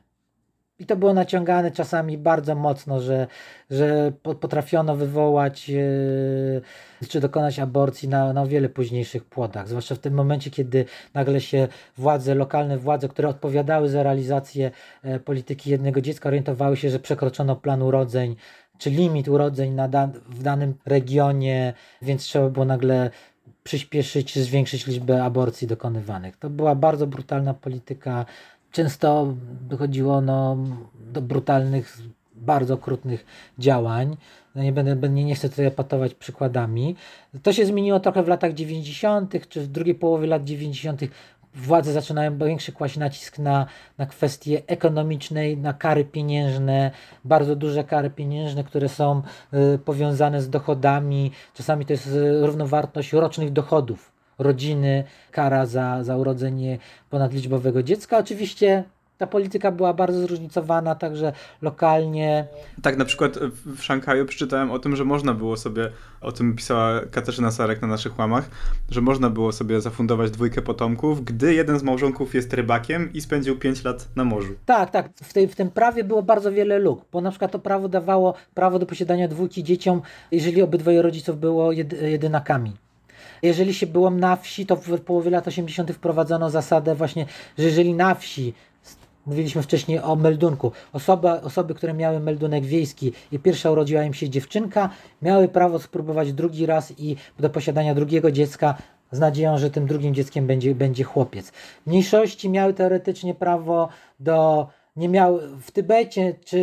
[0.79, 3.27] I to było naciągane czasami bardzo mocno, że,
[3.69, 6.61] że potrafiono wywołać yy,
[7.07, 9.67] czy dokonać aborcji na, na o wiele późniejszych płodach.
[9.67, 14.71] Zwłaszcza w tym momencie, kiedy nagle się władze, lokalne władze, które odpowiadały za realizację
[15.03, 18.35] e, polityki jednego dziecka, orientowały się, że przekroczono plan urodzeń
[18.81, 19.77] czy limit urodzeń
[20.29, 23.09] w danym regionie, więc trzeba było nagle
[23.63, 26.37] przyspieszyć, zwiększyć liczbę aborcji dokonywanych.
[26.37, 28.25] To była bardzo brutalna polityka.
[28.71, 29.33] Często
[29.69, 30.57] dochodziło no,
[31.13, 31.97] do brutalnych,
[32.35, 33.25] bardzo okrutnych
[33.59, 34.17] działań.
[34.55, 36.95] No nie będę, nie, nie chcę tutaj patować przykładami.
[37.43, 41.01] To się zmieniło trochę w latach 90., czy w drugiej połowie lat 90
[41.55, 43.65] władze zaczynają większy kłaść nacisk na,
[43.97, 46.91] na kwestie ekonomiczne, na kary pieniężne,
[47.25, 49.21] bardzo duże kary pieniężne, które są
[49.53, 51.31] y, powiązane z dochodami.
[51.53, 56.77] Czasami to jest y, równowartość rocznych dochodów rodziny, kara za, za urodzenie
[57.09, 58.17] ponadliczbowego dziecka.
[58.17, 58.83] Oczywiście
[59.21, 62.47] ta polityka była bardzo zróżnicowana, także lokalnie.
[62.81, 67.01] Tak, na przykład w Szanghaju przeczytałem o tym, że można było sobie, o tym pisała
[67.11, 68.49] Katarzyna Sarek na naszych łamach,
[68.89, 73.59] że można było sobie zafundować dwójkę potomków, gdy jeden z małżonków jest rybakiem i spędził
[73.59, 74.53] 5 lat na morzu.
[74.65, 75.09] Tak, tak.
[75.23, 78.33] W, tej, w tym prawie było bardzo wiele luk, bo na przykład to prawo dawało
[78.53, 82.73] prawo do posiadania dwójki dzieciom, jeżeli obydwoje rodziców było jedynakami.
[83.41, 85.91] Jeżeli się było na wsi, to w połowie lat 80.
[85.91, 87.25] wprowadzono zasadę właśnie,
[87.57, 88.53] że jeżeli na wsi
[89.25, 90.71] Mówiliśmy wcześniej o meldunku.
[90.93, 94.89] Osoby, osoby, które miały meldunek wiejski i pierwsza urodziła im się dziewczynka,
[95.21, 98.75] miały prawo spróbować drugi raz i do posiadania drugiego dziecka
[99.11, 101.51] z nadzieją, że tym drugim dzieckiem będzie, będzie chłopiec.
[101.85, 106.57] Mniejszości miały teoretycznie prawo do nie miał w Tybecie, czy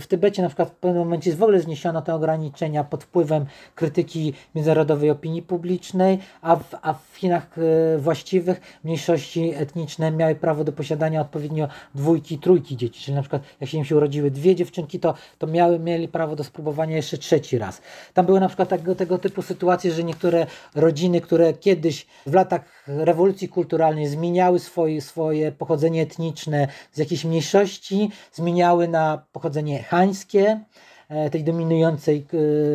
[0.00, 4.32] w Tybecie na przykład w pewnym momencie w ogóle zniesiono te ograniczenia pod wpływem krytyki
[4.54, 10.72] międzynarodowej opinii publicznej, a w, a w Chinach e, właściwych mniejszości etniczne miały prawo do
[10.72, 15.00] posiadania odpowiednio dwójki, trójki dzieci, czyli na przykład jak się im się urodziły dwie dziewczynki,
[15.00, 17.82] to, to miały, mieli prawo do spróbowania jeszcze trzeci raz.
[18.14, 22.84] Tam były na przykład tego, tego typu sytuacje, że niektóre rodziny, które kiedyś w latach
[22.86, 30.60] rewolucji kulturalnej zmieniały swoje, swoje pochodzenie etniczne z jakiejś mniejszości mniejszości zmieniały na pochodzenie hańskie,
[31.08, 32.26] e, tej dominującej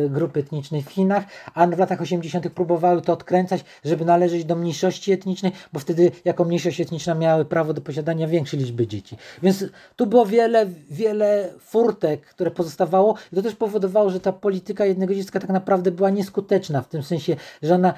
[0.06, 2.50] e, grupy etnicznej w Chinach, a w latach 80.
[2.50, 7.74] próbowały to odkręcać, żeby należeć do mniejszości etnicznej, bo wtedy jako mniejszość etniczna miały prawo
[7.74, 9.16] do posiadania większej liczby dzieci.
[9.42, 9.64] Więc
[9.96, 15.14] tu było wiele, wiele furtek, które pozostawało i to też powodowało, że ta polityka jednego
[15.14, 17.94] dziecka tak naprawdę była nieskuteczna, w tym sensie, że ona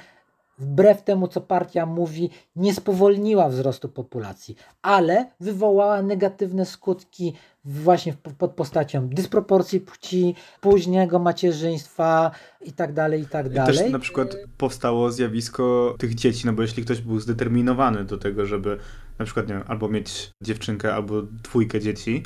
[0.61, 8.51] wbrew temu, co partia mówi, nie spowolniła wzrostu populacji, ale wywołała negatywne skutki właśnie pod
[8.51, 13.75] postacią dysproporcji płci, późnego macierzyństwa i tak dalej, i tak dalej.
[13.75, 18.18] I też na przykład powstało zjawisko tych dzieci, no bo jeśli ktoś był zdeterminowany do
[18.18, 18.79] tego, żeby
[19.18, 22.23] na przykład, nie wiem, albo mieć dziewczynkę, albo dwójkę dzieci,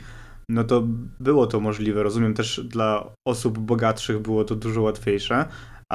[0.48, 0.82] no to
[1.20, 2.02] było to możliwe.
[2.02, 5.44] Rozumiem też dla osób bogatszych było to dużo łatwiejsze,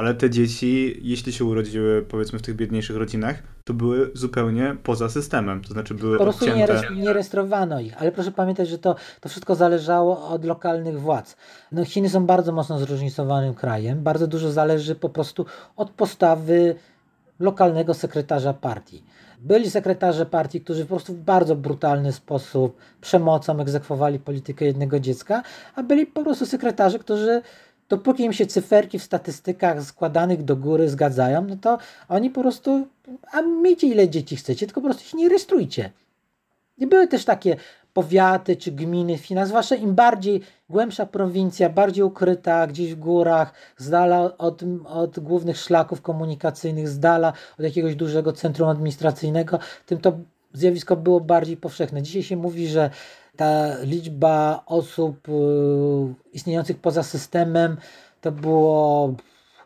[0.00, 5.08] ale te dzieci, jeśli się urodziły powiedzmy w tych biedniejszych rodzinach, to były zupełnie poza
[5.08, 8.96] systemem, to znaczy były Po prostu nie, nie rejestrowano ich, ale proszę pamiętać, że to,
[9.20, 11.36] to wszystko zależało od lokalnych władz.
[11.72, 16.74] No, Chiny są bardzo mocno zróżnicowanym krajem, bardzo dużo zależy po prostu od postawy
[17.40, 19.04] lokalnego sekretarza partii.
[19.40, 25.42] Byli sekretarze partii, którzy po prostu w bardzo brutalny sposób przemocą egzekwowali politykę jednego dziecka,
[25.74, 27.42] a byli po prostu sekretarze, którzy
[27.90, 32.86] dopóki im się cyferki w statystykach składanych do góry zgadzają, no to oni po prostu,
[33.32, 35.90] a miejcie ile dzieci chcecie, tylko po prostu ich nie rejestrujcie.
[36.78, 37.56] I były też takie
[37.92, 43.52] powiaty czy gminy w Chinach, zwłaszcza im bardziej głębsza prowincja, bardziej ukryta, gdzieś w górach,
[43.76, 49.98] z dala od, od głównych szlaków komunikacyjnych, z dala od jakiegoś dużego centrum administracyjnego, tym
[49.98, 50.12] to
[50.52, 52.02] zjawisko było bardziej powszechne.
[52.02, 52.90] Dzisiaj się mówi, że
[53.40, 55.32] ta liczba osób y,
[56.32, 57.76] istniejących poza systemem
[58.20, 59.14] to było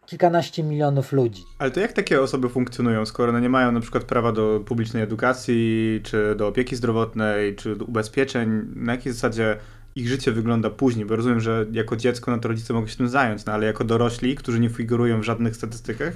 [0.07, 1.43] kilkanaście milionów ludzi.
[1.59, 5.03] Ale to jak takie osoby funkcjonują, skoro one nie mają na przykład prawa do publicznej
[5.03, 8.73] edukacji, czy do opieki zdrowotnej, czy do ubezpieczeń?
[8.75, 9.57] Na jakiej zasadzie
[9.95, 11.07] ich życie wygląda później?
[11.07, 13.85] Bo rozumiem, że jako dziecko no to rodzice mogą się tym zająć, no ale jako
[13.85, 16.15] dorośli, którzy nie figurują w żadnych statystykach?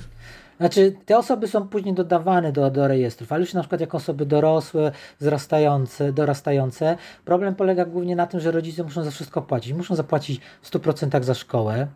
[0.59, 4.27] Znaczy, te osoby są później dodawane do, do rejestrów, ale już na przykład jako osoby
[4.27, 6.97] dorosłe, wzrastające, dorastające.
[7.25, 9.73] Problem polega głównie na tym, że rodzice muszą za wszystko płacić.
[9.73, 11.87] Muszą zapłacić w 100% za szkołę,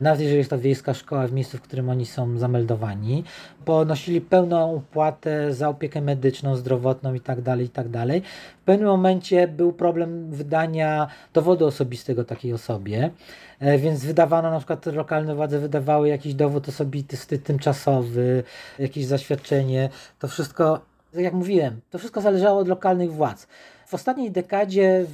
[0.00, 3.24] nawet jeżeli jest to wiejska szkoła w miejscu, w którym oni są zameldowani,
[3.64, 8.06] ponosili pełną opłatę za opiekę medyczną, zdrowotną itd., tak itd.
[8.06, 8.22] Tak
[8.60, 13.10] w pewnym momencie był problem wydania dowodu osobistego takiej osobie,
[13.60, 18.42] e, więc wydawano na przykład lokalne władze wydawały jakiś dowód osobisty tymczasowy,
[18.78, 19.88] jakieś zaświadczenie.
[20.18, 20.80] To wszystko,
[21.14, 23.46] jak mówiłem, to wszystko zależało od lokalnych władz.
[23.86, 25.06] W ostatniej dekadzie,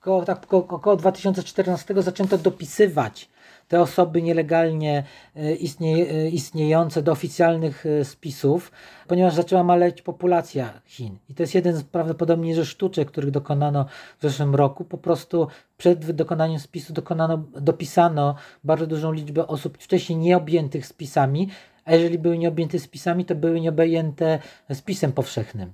[0.00, 3.28] około, tak, około 2014 zaczęto dopisywać
[3.68, 5.04] te osoby nielegalnie
[5.36, 8.72] e, istnie, e, istniejące do oficjalnych e, spisów,
[9.06, 11.18] ponieważ zaczęła maleć populacja Chin.
[11.28, 13.86] I to jest jeden z prawdopodobnie ze sztuczek, których dokonano
[14.18, 14.84] w zeszłym roku.
[14.84, 15.48] Po prostu
[15.78, 21.48] przed dokonaniem spisu dokonano, dopisano bardzo dużą liczbę osób wcześniej nieobjętych spisami,
[21.84, 24.38] a jeżeli były nieobjęte spisami, to były nieobjęte
[24.72, 25.72] spisem powszechnym.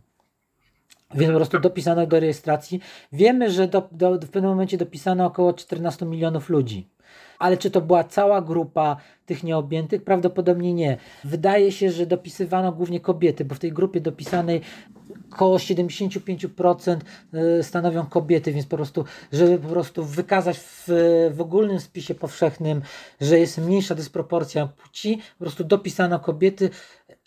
[1.15, 2.81] Więc po prostu dopisano do rejestracji.
[3.13, 6.89] Wiemy, że do, do, w pewnym momencie dopisano około 14 milionów ludzi
[7.39, 8.97] ale czy to była cała grupa
[9.27, 10.05] tych nieobjętych?
[10.05, 10.97] Prawdopodobnie nie.
[11.25, 14.61] Wydaje się, że dopisywano głównie kobiety, bo w tej grupie dopisanej
[15.33, 16.97] około 75%
[17.35, 20.89] e, stanowią kobiety, więc po prostu, żeby po prostu wykazać w,
[21.35, 22.83] w ogólnym spisie powszechnym,
[23.21, 26.71] że jest mniejsza dysproporcja płci, po prostu dopisano kobiety,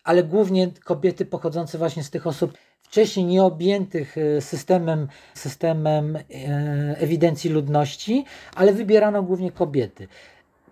[0.03, 2.53] ale głównie kobiety pochodzące właśnie z tych osób
[2.85, 6.21] wcześniej nieobjętych e, systemem, systemem e,
[6.99, 10.07] ewidencji ludności, ale wybierano głównie kobiety.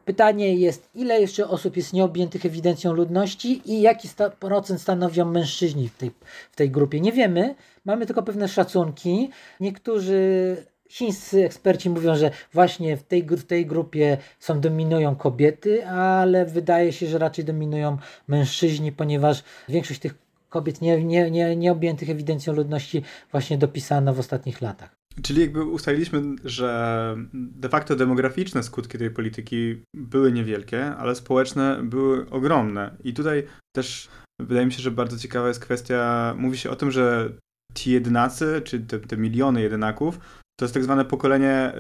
[0.06, 5.90] Pytanie jest, ile jeszcze osób jest nieobjętych ewidencją ludności i jaki sta procent stanowią mężczyźni
[5.90, 6.12] w tej,
[6.52, 7.00] w tej grupie?
[7.00, 9.30] Nie wiemy, mamy tylko pewne szacunki.
[9.60, 10.58] Niektórzy
[10.90, 16.94] chińscy eksperci mówią, że właśnie w tej, w tej grupie są dominują kobiety, ale wydaje
[16.94, 17.98] się, że raczej dominują
[18.28, 20.23] mężczyźni, ponieważ większość tych
[20.54, 24.96] kobiet nie, nie, nie, nie objętych ewidencją ludności właśnie dopisano w ostatnich latach.
[25.22, 32.30] Czyli jakby ustaliliśmy, że de facto demograficzne skutki tej polityki były niewielkie, ale społeczne były
[32.30, 32.96] ogromne.
[33.04, 33.44] I tutaj
[33.76, 34.10] też
[34.42, 37.34] wydaje mi się, że bardzo ciekawa jest kwestia, mówi się o tym, że
[37.74, 40.20] ci jedynacy, czy te, te miliony jedynaków,
[40.60, 41.74] to jest tak zwane pokolenie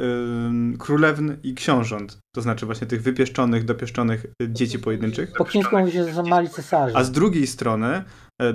[0.73, 2.17] y, królewny i książąt.
[2.35, 5.33] To znaczy właśnie tych wypieszczonych, dopieszczonych dzieci pojedynczych.
[5.37, 6.97] Po chińsku mówi się, że są mali cesarze.
[6.97, 8.03] A z drugiej strony,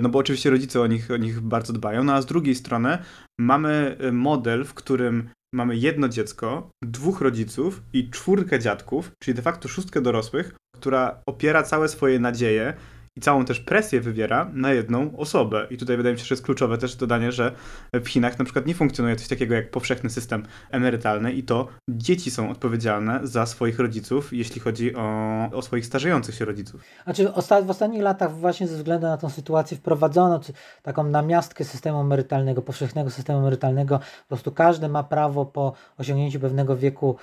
[0.01, 2.97] no bo oczywiście rodzice o nich, o nich bardzo dbają, no a z drugiej strony
[3.39, 9.41] mamy y, model, w którym mamy jedno dziecko, dwóch rodziców i czwórkę dziadków, czyli de
[9.41, 12.73] facto szóstkę dorosłych, która opiera całe swoje nadzieje
[13.19, 15.67] i całą też presję wywiera na jedną osobę.
[15.69, 17.51] I tutaj wydaje mi się, że jest kluczowe też dodanie, że
[17.93, 22.31] w Chinach na przykład nie funkcjonuje coś takiego jak powszechny system emerytalny i to dzieci
[22.31, 26.81] są odpowiedzialne za swoich rodziców, jeśli chodzi o, o swoich starzejących się rodziców.
[27.03, 27.31] Znaczy
[27.65, 30.39] w ostatnich latach właśnie ze względu na tą sytuację wprowadzono
[30.83, 33.99] taką namiastkę systemu emerytalnego, powszechnego systemu emerytalnego.
[33.99, 37.15] Po prostu każdy ma prawo po osiągnięciu pewnego wieku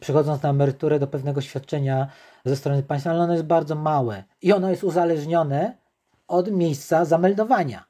[0.00, 2.08] przychodząc na emeryturę do pewnego świadczenia
[2.44, 5.76] ze strony państwa, ale ono jest bardzo małe i ono jest uzależnione
[6.28, 7.84] od miejsca zameldowania.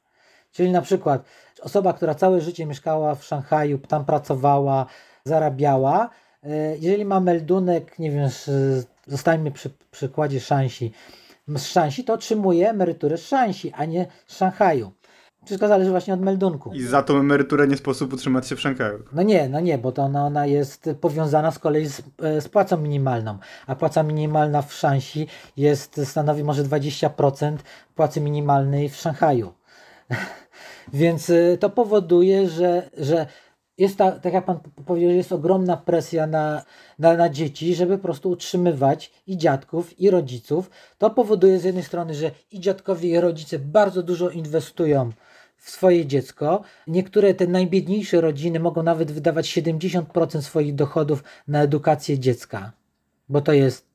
[0.53, 1.25] Czyli na przykład
[1.63, 4.87] osoba, która całe życie mieszkała w Szanghaju, tam pracowała,
[5.25, 6.11] zarabiała,
[6.43, 8.29] e, jeżeli ma meldunek, nie wiem,
[9.07, 10.93] zostańmy przy przykładzie Szansi,
[11.49, 14.93] z Szansi, to otrzymuje emeryturę z Szansi, a nie z Szanghaju.
[15.49, 16.73] Wszystko zależy właśnie od meldunku.
[16.73, 19.03] I za tą emeryturę nie sposób utrzymać się w Szanghaju.
[19.13, 22.49] No nie, no nie, bo to ona, ona jest powiązana z kolei z, e, z,
[22.49, 27.57] płacą minimalną, a płaca minimalna w Szansi jest, stanowi może 20%
[27.95, 29.53] płacy minimalnej w Szanghaju.
[30.93, 33.27] Więc e, to powoduje, że, że
[33.79, 36.63] jest ta, tak jak Pan powiedział, jest ogromna presja na,
[36.99, 40.71] na, na dzieci, żeby po prostu utrzymywać i dziadków, i rodziców.
[40.99, 45.13] To powoduje z jednej strony, że i dziadkowie, i rodzice bardzo dużo inwestują
[45.59, 46.62] w swoje dziecko.
[46.87, 52.73] Niektóre te najbiedniejsze rodziny mogą nawet wydawać 70% swoich dochodów na edukację dziecka,
[53.29, 53.88] bo to jest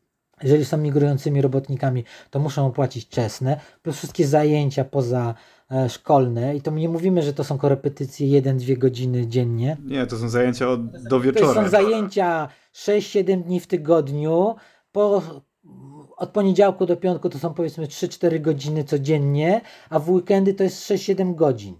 [0.44, 5.36] jeżeli są migrującymi robotnikami, to muszą opłacić czesne, plus wszystkie zajęcia poza
[5.72, 9.78] e, szkolne i to nie mówimy, że to są korepetycje 1-2 godziny dziennie.
[9.86, 11.48] Nie, to są zajęcia od, do wieczora.
[11.48, 14.56] To są zajęcia 6-7 dni w tygodniu,
[14.92, 15.22] po
[16.24, 20.90] od poniedziałku do piątku to są powiedzmy 3-4 godziny codziennie, a w weekendy to jest
[20.90, 21.76] 6-7 godzin.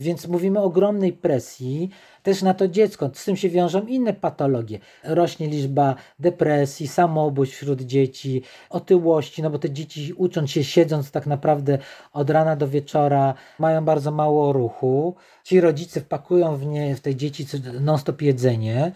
[0.00, 1.90] Więc mówimy o ogromnej presji
[2.22, 3.10] też na to dziecko.
[3.14, 4.78] Z tym się wiążą inne patologie.
[5.04, 11.26] Rośnie liczba depresji, samobójstw wśród dzieci, otyłości, no bo te dzieci ucząc się siedząc tak
[11.26, 11.78] naprawdę
[12.12, 15.14] od rana do wieczora mają bardzo mało ruchu.
[15.44, 17.46] Ci rodzice wpakują w nie, w tej dzieci
[17.80, 18.92] non-stop jedzenie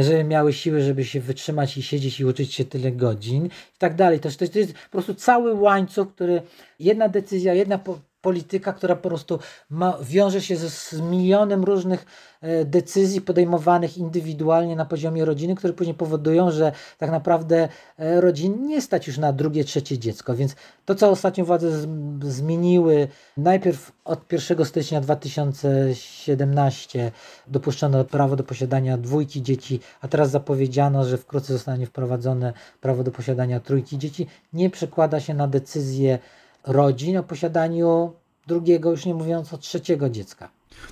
[0.00, 3.94] żeby miały siły, żeby się wytrzymać i siedzieć i uczyć się tyle godzin i tak
[3.94, 4.20] dalej.
[4.20, 6.42] To, to jest po prostu cały łańcuch, który
[6.78, 7.78] jedna decyzja, jedna
[8.26, 9.38] polityka, która po prostu
[9.70, 12.06] ma, wiąże się z, z milionem różnych
[12.40, 18.66] e, decyzji podejmowanych indywidualnie na poziomie rodziny, które później powodują, że tak naprawdę e, rodzin
[18.66, 20.34] nie stać już na drugie, trzecie dziecko.
[20.34, 21.88] Więc to, co ostatnio władze z,
[22.24, 27.12] zmieniły, najpierw od 1 stycznia 2017
[27.46, 33.10] dopuszczono prawo do posiadania dwójki dzieci, a teraz zapowiedziano, że wkrótce zostanie wprowadzone prawo do
[33.10, 36.18] posiadania trójki dzieci, nie przekłada się na decyzję
[36.66, 38.12] rodzin o posiadaniu
[38.46, 40.48] drugiego, już nie mówiąc o trzeciego dziecka.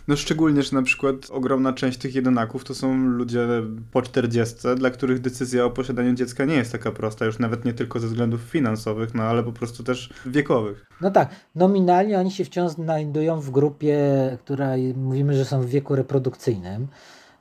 [0.08, 3.46] No szczególnie, że na przykład ogromna część tych jedynaków to są ludzie
[3.92, 7.72] po 40, dla których decyzja o posiadaniu dziecka nie jest taka prosta, już nawet nie
[7.72, 10.86] tylko ze względów finansowych, no ale po prostu też wiekowych.
[11.00, 13.98] No tak, nominalnie oni się wciąż znajdują w grupie,
[14.44, 16.88] która mówimy, że są w wieku reprodukcyjnym.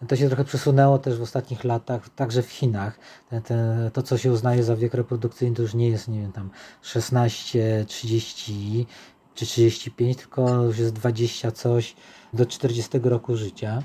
[0.08, 3.00] To się trochę przesunęło też w ostatnich latach, także w Chinach.
[3.30, 6.32] Te, te, to, co się uznaje za wiek reprodukcyjny, to już nie jest, nie wiem,
[6.32, 6.49] tam
[6.82, 8.88] 16, 30
[9.34, 11.95] czy 35, tylko już jest 20 coś
[12.34, 13.84] do 40 roku życia.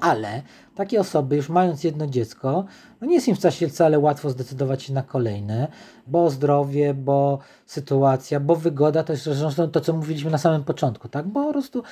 [0.00, 0.42] Ale
[0.74, 2.64] takie osoby, już mając jedno dziecko,
[3.00, 3.36] no nie jest im
[3.68, 5.68] wcale łatwo zdecydować się na kolejne,
[6.06, 9.28] bo zdrowie, bo sytuacja, bo wygoda, to jest
[9.72, 11.28] to, co mówiliśmy na samym początku, tak?
[11.28, 11.82] Bo po prostu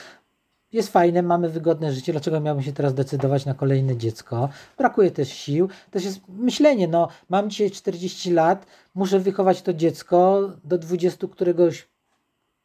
[0.72, 4.48] jest fajne, mamy wygodne życie, dlaczego miałbym się teraz decydować na kolejne dziecko?
[4.78, 10.50] Brakuje też sił, też jest myślenie, no mam dzisiaj 40 lat, muszę wychować to dziecko
[10.64, 11.88] do 20 któregoś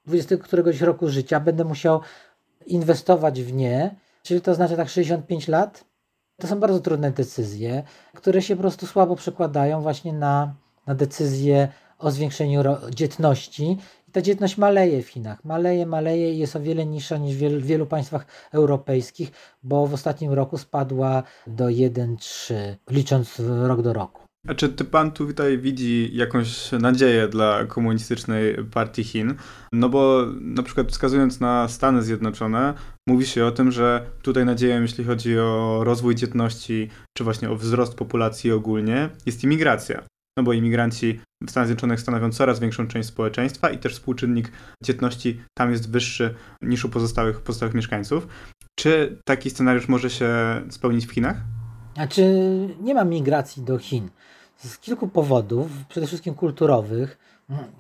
[0.06, 2.02] 20 któregoś roku życia będę musiał
[2.66, 5.86] inwestować w nie, czyli to znaczy tak 65 lat.
[6.38, 7.84] To są bardzo trudne decyzje,
[8.16, 10.54] które się po prostu słabo przekładają właśnie na,
[10.88, 11.68] na decyzje
[12.00, 12.64] o zwiększeniu
[12.96, 13.78] dzietności.
[14.16, 15.46] Ta dzietność maleje w Chinach.
[15.46, 19.32] Maleje, maleje i jest o wiele niższa niż w wielu, w wielu państwach europejskich,
[19.64, 22.54] bo w ostatnim roku spadła do 1,3,
[22.90, 24.22] licząc rok do roku.
[24.48, 29.36] A czy ty pan tutaj widzi jakąś nadzieję dla komunistycznej partii Chin?
[29.74, 32.74] No bo na przykład wskazując na Stany Zjednoczone,
[33.08, 37.56] mówi się o tym, że tutaj nadzieją, jeśli chodzi o rozwój dzietności, czy właśnie o
[37.56, 40.04] wzrost populacji ogólnie, jest imigracja.
[40.38, 44.52] No bo imigranci w Stanach Zjednoczonych stanowią coraz większą część społeczeństwa i też współczynnik
[44.84, 48.28] dzietności tam jest wyższy niż u pozostałych, pozostałych mieszkańców.
[48.76, 50.30] Czy taki scenariusz może się
[50.70, 51.38] spełnić w Chinach?
[51.94, 52.24] Znaczy,
[52.82, 54.10] nie ma migracji do Chin
[54.58, 57.18] z kilku powodów, przede wszystkim kulturowych,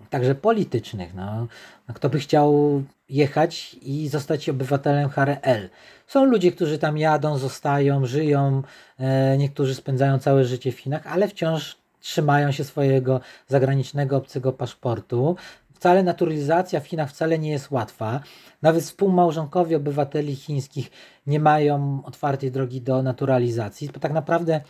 [0.09, 1.13] także politycznych.
[1.13, 1.47] No.
[1.93, 5.69] Kto by chciał jechać i zostać obywatelem HRL?
[6.07, 8.63] Są ludzie, którzy tam jadą, zostają, żyją,
[8.99, 15.35] e, niektórzy spędzają całe życie w Chinach, ale wciąż trzymają się swojego zagranicznego, obcego paszportu.
[15.73, 18.19] Wcale naturalizacja w Chinach wcale nie jest łatwa.
[18.61, 20.91] Nawet współmałżonkowie obywateli chińskich
[21.27, 24.61] nie mają otwartej drogi do naturalizacji, bo tak naprawdę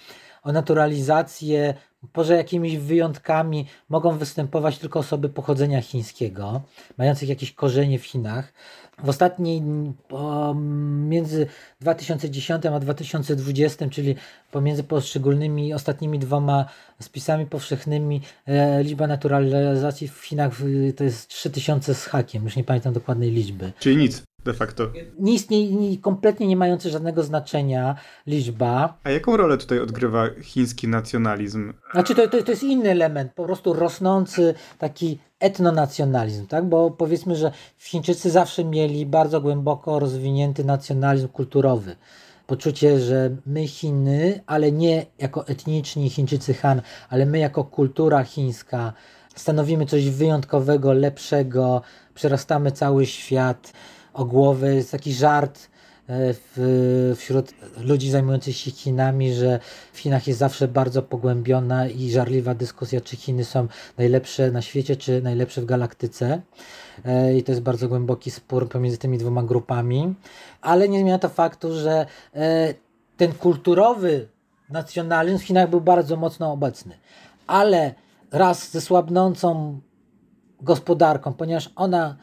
[0.43, 1.73] o naturalizację
[2.13, 6.61] poza jakimiś wyjątkami mogą występować tylko osoby pochodzenia chińskiego,
[6.97, 8.53] mających jakieś korzenie w Chinach.
[9.03, 9.61] W ostatniej,
[11.09, 11.47] między
[11.81, 14.15] 2010 a 2020, czyli
[14.51, 16.65] pomiędzy poszczególnymi ostatnimi dwoma
[17.01, 20.51] spisami powszechnymi, e, liczba naturalizacji w Chinach
[20.95, 23.71] to jest 3000 z hakiem, już nie pamiętam dokładnej liczby.
[23.79, 24.91] Czyli nic de facto.
[25.19, 27.95] Nie istnieje, kompletnie nie mający żadnego znaczenia
[28.27, 28.97] liczba.
[29.03, 31.73] A jaką rolę tutaj odgrywa chiński nacjonalizm?
[31.91, 36.65] Znaczy to, to, to jest inny element, po prostu rosnący taki etnonacjonalizm, tak?
[36.65, 41.95] Bo powiedzmy, że Chińczycy zawsze mieli bardzo głęboko rozwinięty nacjonalizm kulturowy.
[42.47, 48.93] Poczucie, że my Chiny, ale nie jako etniczni Chińczycy Han, ale my jako kultura chińska
[49.35, 51.81] stanowimy coś wyjątkowego, lepszego,
[52.13, 53.73] przerastamy cały świat
[54.13, 54.75] o głowę.
[54.75, 55.67] Jest taki żart
[56.07, 59.59] w, wśród ludzi zajmujących się Chinami, że
[59.93, 64.95] w Chinach jest zawsze bardzo pogłębiona i żarliwa dyskusja, czy Chiny są najlepsze na świecie,
[64.95, 66.41] czy najlepsze w galaktyce.
[67.05, 70.15] E, I to jest bardzo głęboki spór pomiędzy tymi dwoma grupami,
[70.61, 72.73] ale nie zmienia to faktu, że e,
[73.17, 74.27] ten kulturowy
[74.69, 76.97] nacjonalizm w Chinach był bardzo mocno obecny.
[77.47, 77.93] Ale
[78.31, 79.79] raz ze słabnącą
[80.61, 82.17] gospodarką, ponieważ ona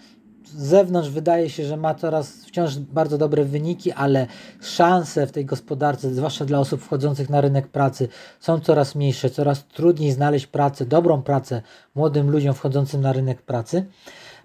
[0.45, 4.27] z zewnątrz wydaje się, że ma coraz wciąż bardzo dobre wyniki, ale
[4.61, 8.09] szanse w tej gospodarce, zwłaszcza dla osób wchodzących na rynek pracy,
[8.41, 11.63] są coraz mniejsze, coraz trudniej znaleźć pracę, dobrą pracę
[11.95, 13.87] młodym ludziom wchodzącym na rynek pracy.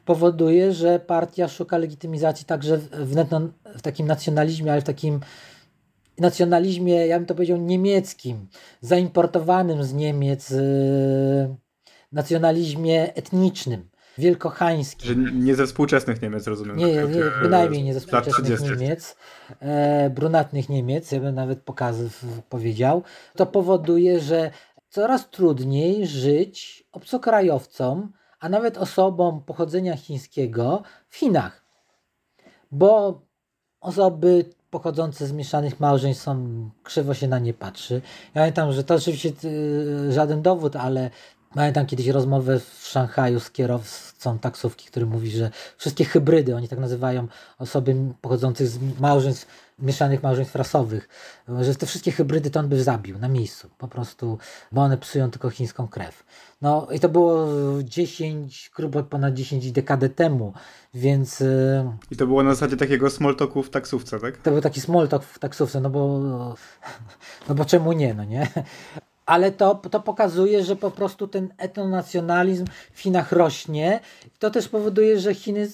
[0.06, 5.20] Powoduje, że partia szuka legitymizacji także w, netno, w takim nacjonalizmie, ale w takim
[6.20, 8.48] nacjonalizmie, ja bym to powiedział, niemieckim,
[8.82, 11.56] zaimportowanym z Niemiec, yy,
[12.12, 15.08] nacjonalizmie etnicznym wielkochański.
[15.08, 16.78] Że nie ze współczesnych Niemiec, rozumiem.
[16.78, 19.16] Nie, nie bynajmniej nie ze współczesnych Niemiec,
[19.60, 22.10] e, brunatnych Niemiec, ja bym nawet pokazał,
[22.50, 23.04] powiedział.
[23.36, 24.52] To powoduje, że
[24.90, 31.66] coraz trudniej żyć obcokrajowcom, a nawet osobom pochodzenia chińskiego w Chinach.
[32.72, 33.22] Bo
[33.82, 38.02] osoby pochodzące z mieszanych małżeństw są, krzywo się na nie patrzy.
[38.36, 41.10] Ja pamiętam, że to oczywiście y, żaden dowód, ale
[41.58, 46.80] Pamiętam kiedyś rozmowę w Szanghaju z kierowcą taksówki, który mówi, że wszystkie hybrydy, oni tak
[46.80, 47.28] nazywają
[47.60, 49.48] osoby pochodzących z małżeństw,
[49.80, 51.10] mieszanych małżeństw rasowych,
[51.62, 54.38] że te wszystkie hybrydy to on by zabił na miejscu, po prostu,
[54.72, 56.24] bo one psują tylko chińską krew.
[56.62, 57.48] No i to było
[57.84, 60.54] 10, grubo ponad 10 dekady temu,
[60.94, 61.42] więc...
[61.42, 64.38] Y, I to było na zasadzie takiego small talku w taksówce, tak?
[64.38, 66.20] To był taki small talk w taksówce, no bo,
[67.50, 68.48] no bo czemu nie, no nie?
[69.28, 74.00] Ale to, to pokazuje, że po prostu ten etnonacjonalizm w Chinach rośnie.
[74.40, 75.68] To też powoduje, że Chiny,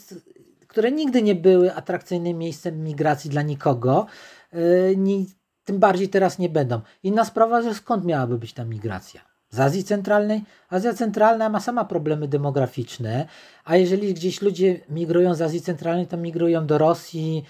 [0.67, 4.05] które nigdy nie były atrakcyjnym miejscem migracji dla nikogo,
[4.53, 5.25] yy,
[5.65, 6.81] tym bardziej teraz nie będą.
[7.03, 9.21] Inna sprawa, że skąd miałaby być ta migracja?
[9.49, 10.43] Z Azji Centralnej?
[10.69, 13.25] Azja Centralna ma sama problemy demograficzne,
[13.65, 17.43] a jeżeli gdzieś ludzie migrują z Azji Centralnej, to migrują do Rosji,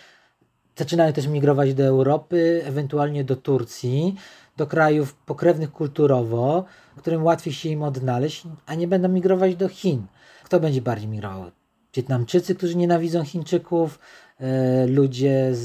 [0.75, 4.15] zaczynają też migrować do Europy, ewentualnie do Turcji
[4.57, 6.65] do krajów pokrewnych kulturowo,
[6.97, 10.05] którym łatwiej się im odnaleźć, a nie będą migrować do Chin.
[10.43, 11.51] Kto będzie bardziej migrował?
[11.93, 13.99] Wietnamczycy, którzy nienawidzą Chińczyków,
[14.39, 15.59] e, ludzie z,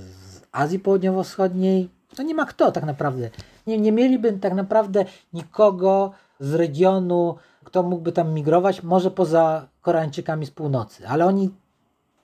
[0.00, 1.88] z Azji Południowo-Wschodniej.
[2.16, 3.30] To nie ma kto tak naprawdę.
[3.66, 10.46] Nie, nie mieliby tak naprawdę nikogo z regionu, kto mógłby tam migrować, może poza Koreańczykami
[10.46, 11.50] z północy, ale oni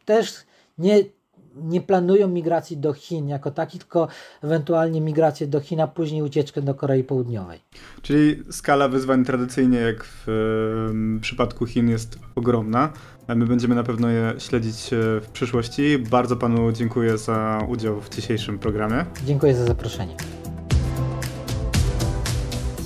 [0.04, 0.46] też
[0.78, 0.98] nie,
[1.56, 4.08] nie planują migracji do Chin jako taki, tylko
[4.42, 7.60] ewentualnie migrację do Chin, a później ucieczkę do Korei Południowej.
[8.02, 10.28] Czyli skala wyzwań tradycyjnie, jak w
[10.90, 12.92] em, przypadku Chin, jest ogromna.
[13.28, 15.98] My będziemy na pewno je śledzić e, w przyszłości.
[15.98, 19.04] Bardzo panu dziękuję za udział w dzisiejszym programie.
[19.26, 20.16] Dziękuję za zaproszenie.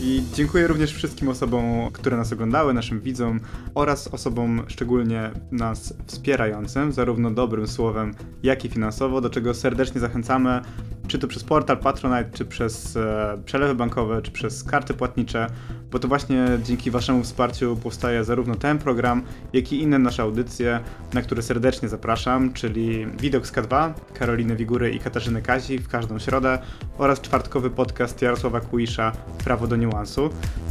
[0.07, 3.40] I dziękuję również wszystkim osobom, które nas oglądały, naszym widzom
[3.74, 10.61] oraz osobom szczególnie nas wspierającym, zarówno dobrym słowem, jak i finansowo, do czego serdecznie zachęcamy,
[11.07, 15.46] czy to przez portal Patronite, czy przez e, przelewy bankowe, czy przez karty płatnicze,
[15.90, 20.80] bo to właśnie dzięki Waszemu wsparciu powstaje zarówno ten program, jak i inne nasze audycje,
[21.12, 26.18] na które serdecznie zapraszam, czyli Widok z K2, Karoliny Wigury i Katarzyny Kazi w każdą
[26.18, 26.59] środę
[26.98, 29.12] oraz czwartkowy podcast Jarosława Kuisza
[29.44, 29.76] Prawo do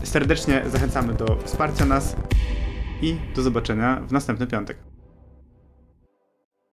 [0.03, 2.15] Serdecznie zachęcamy do wsparcia nas
[3.01, 4.92] i do zobaczenia w następny piątek.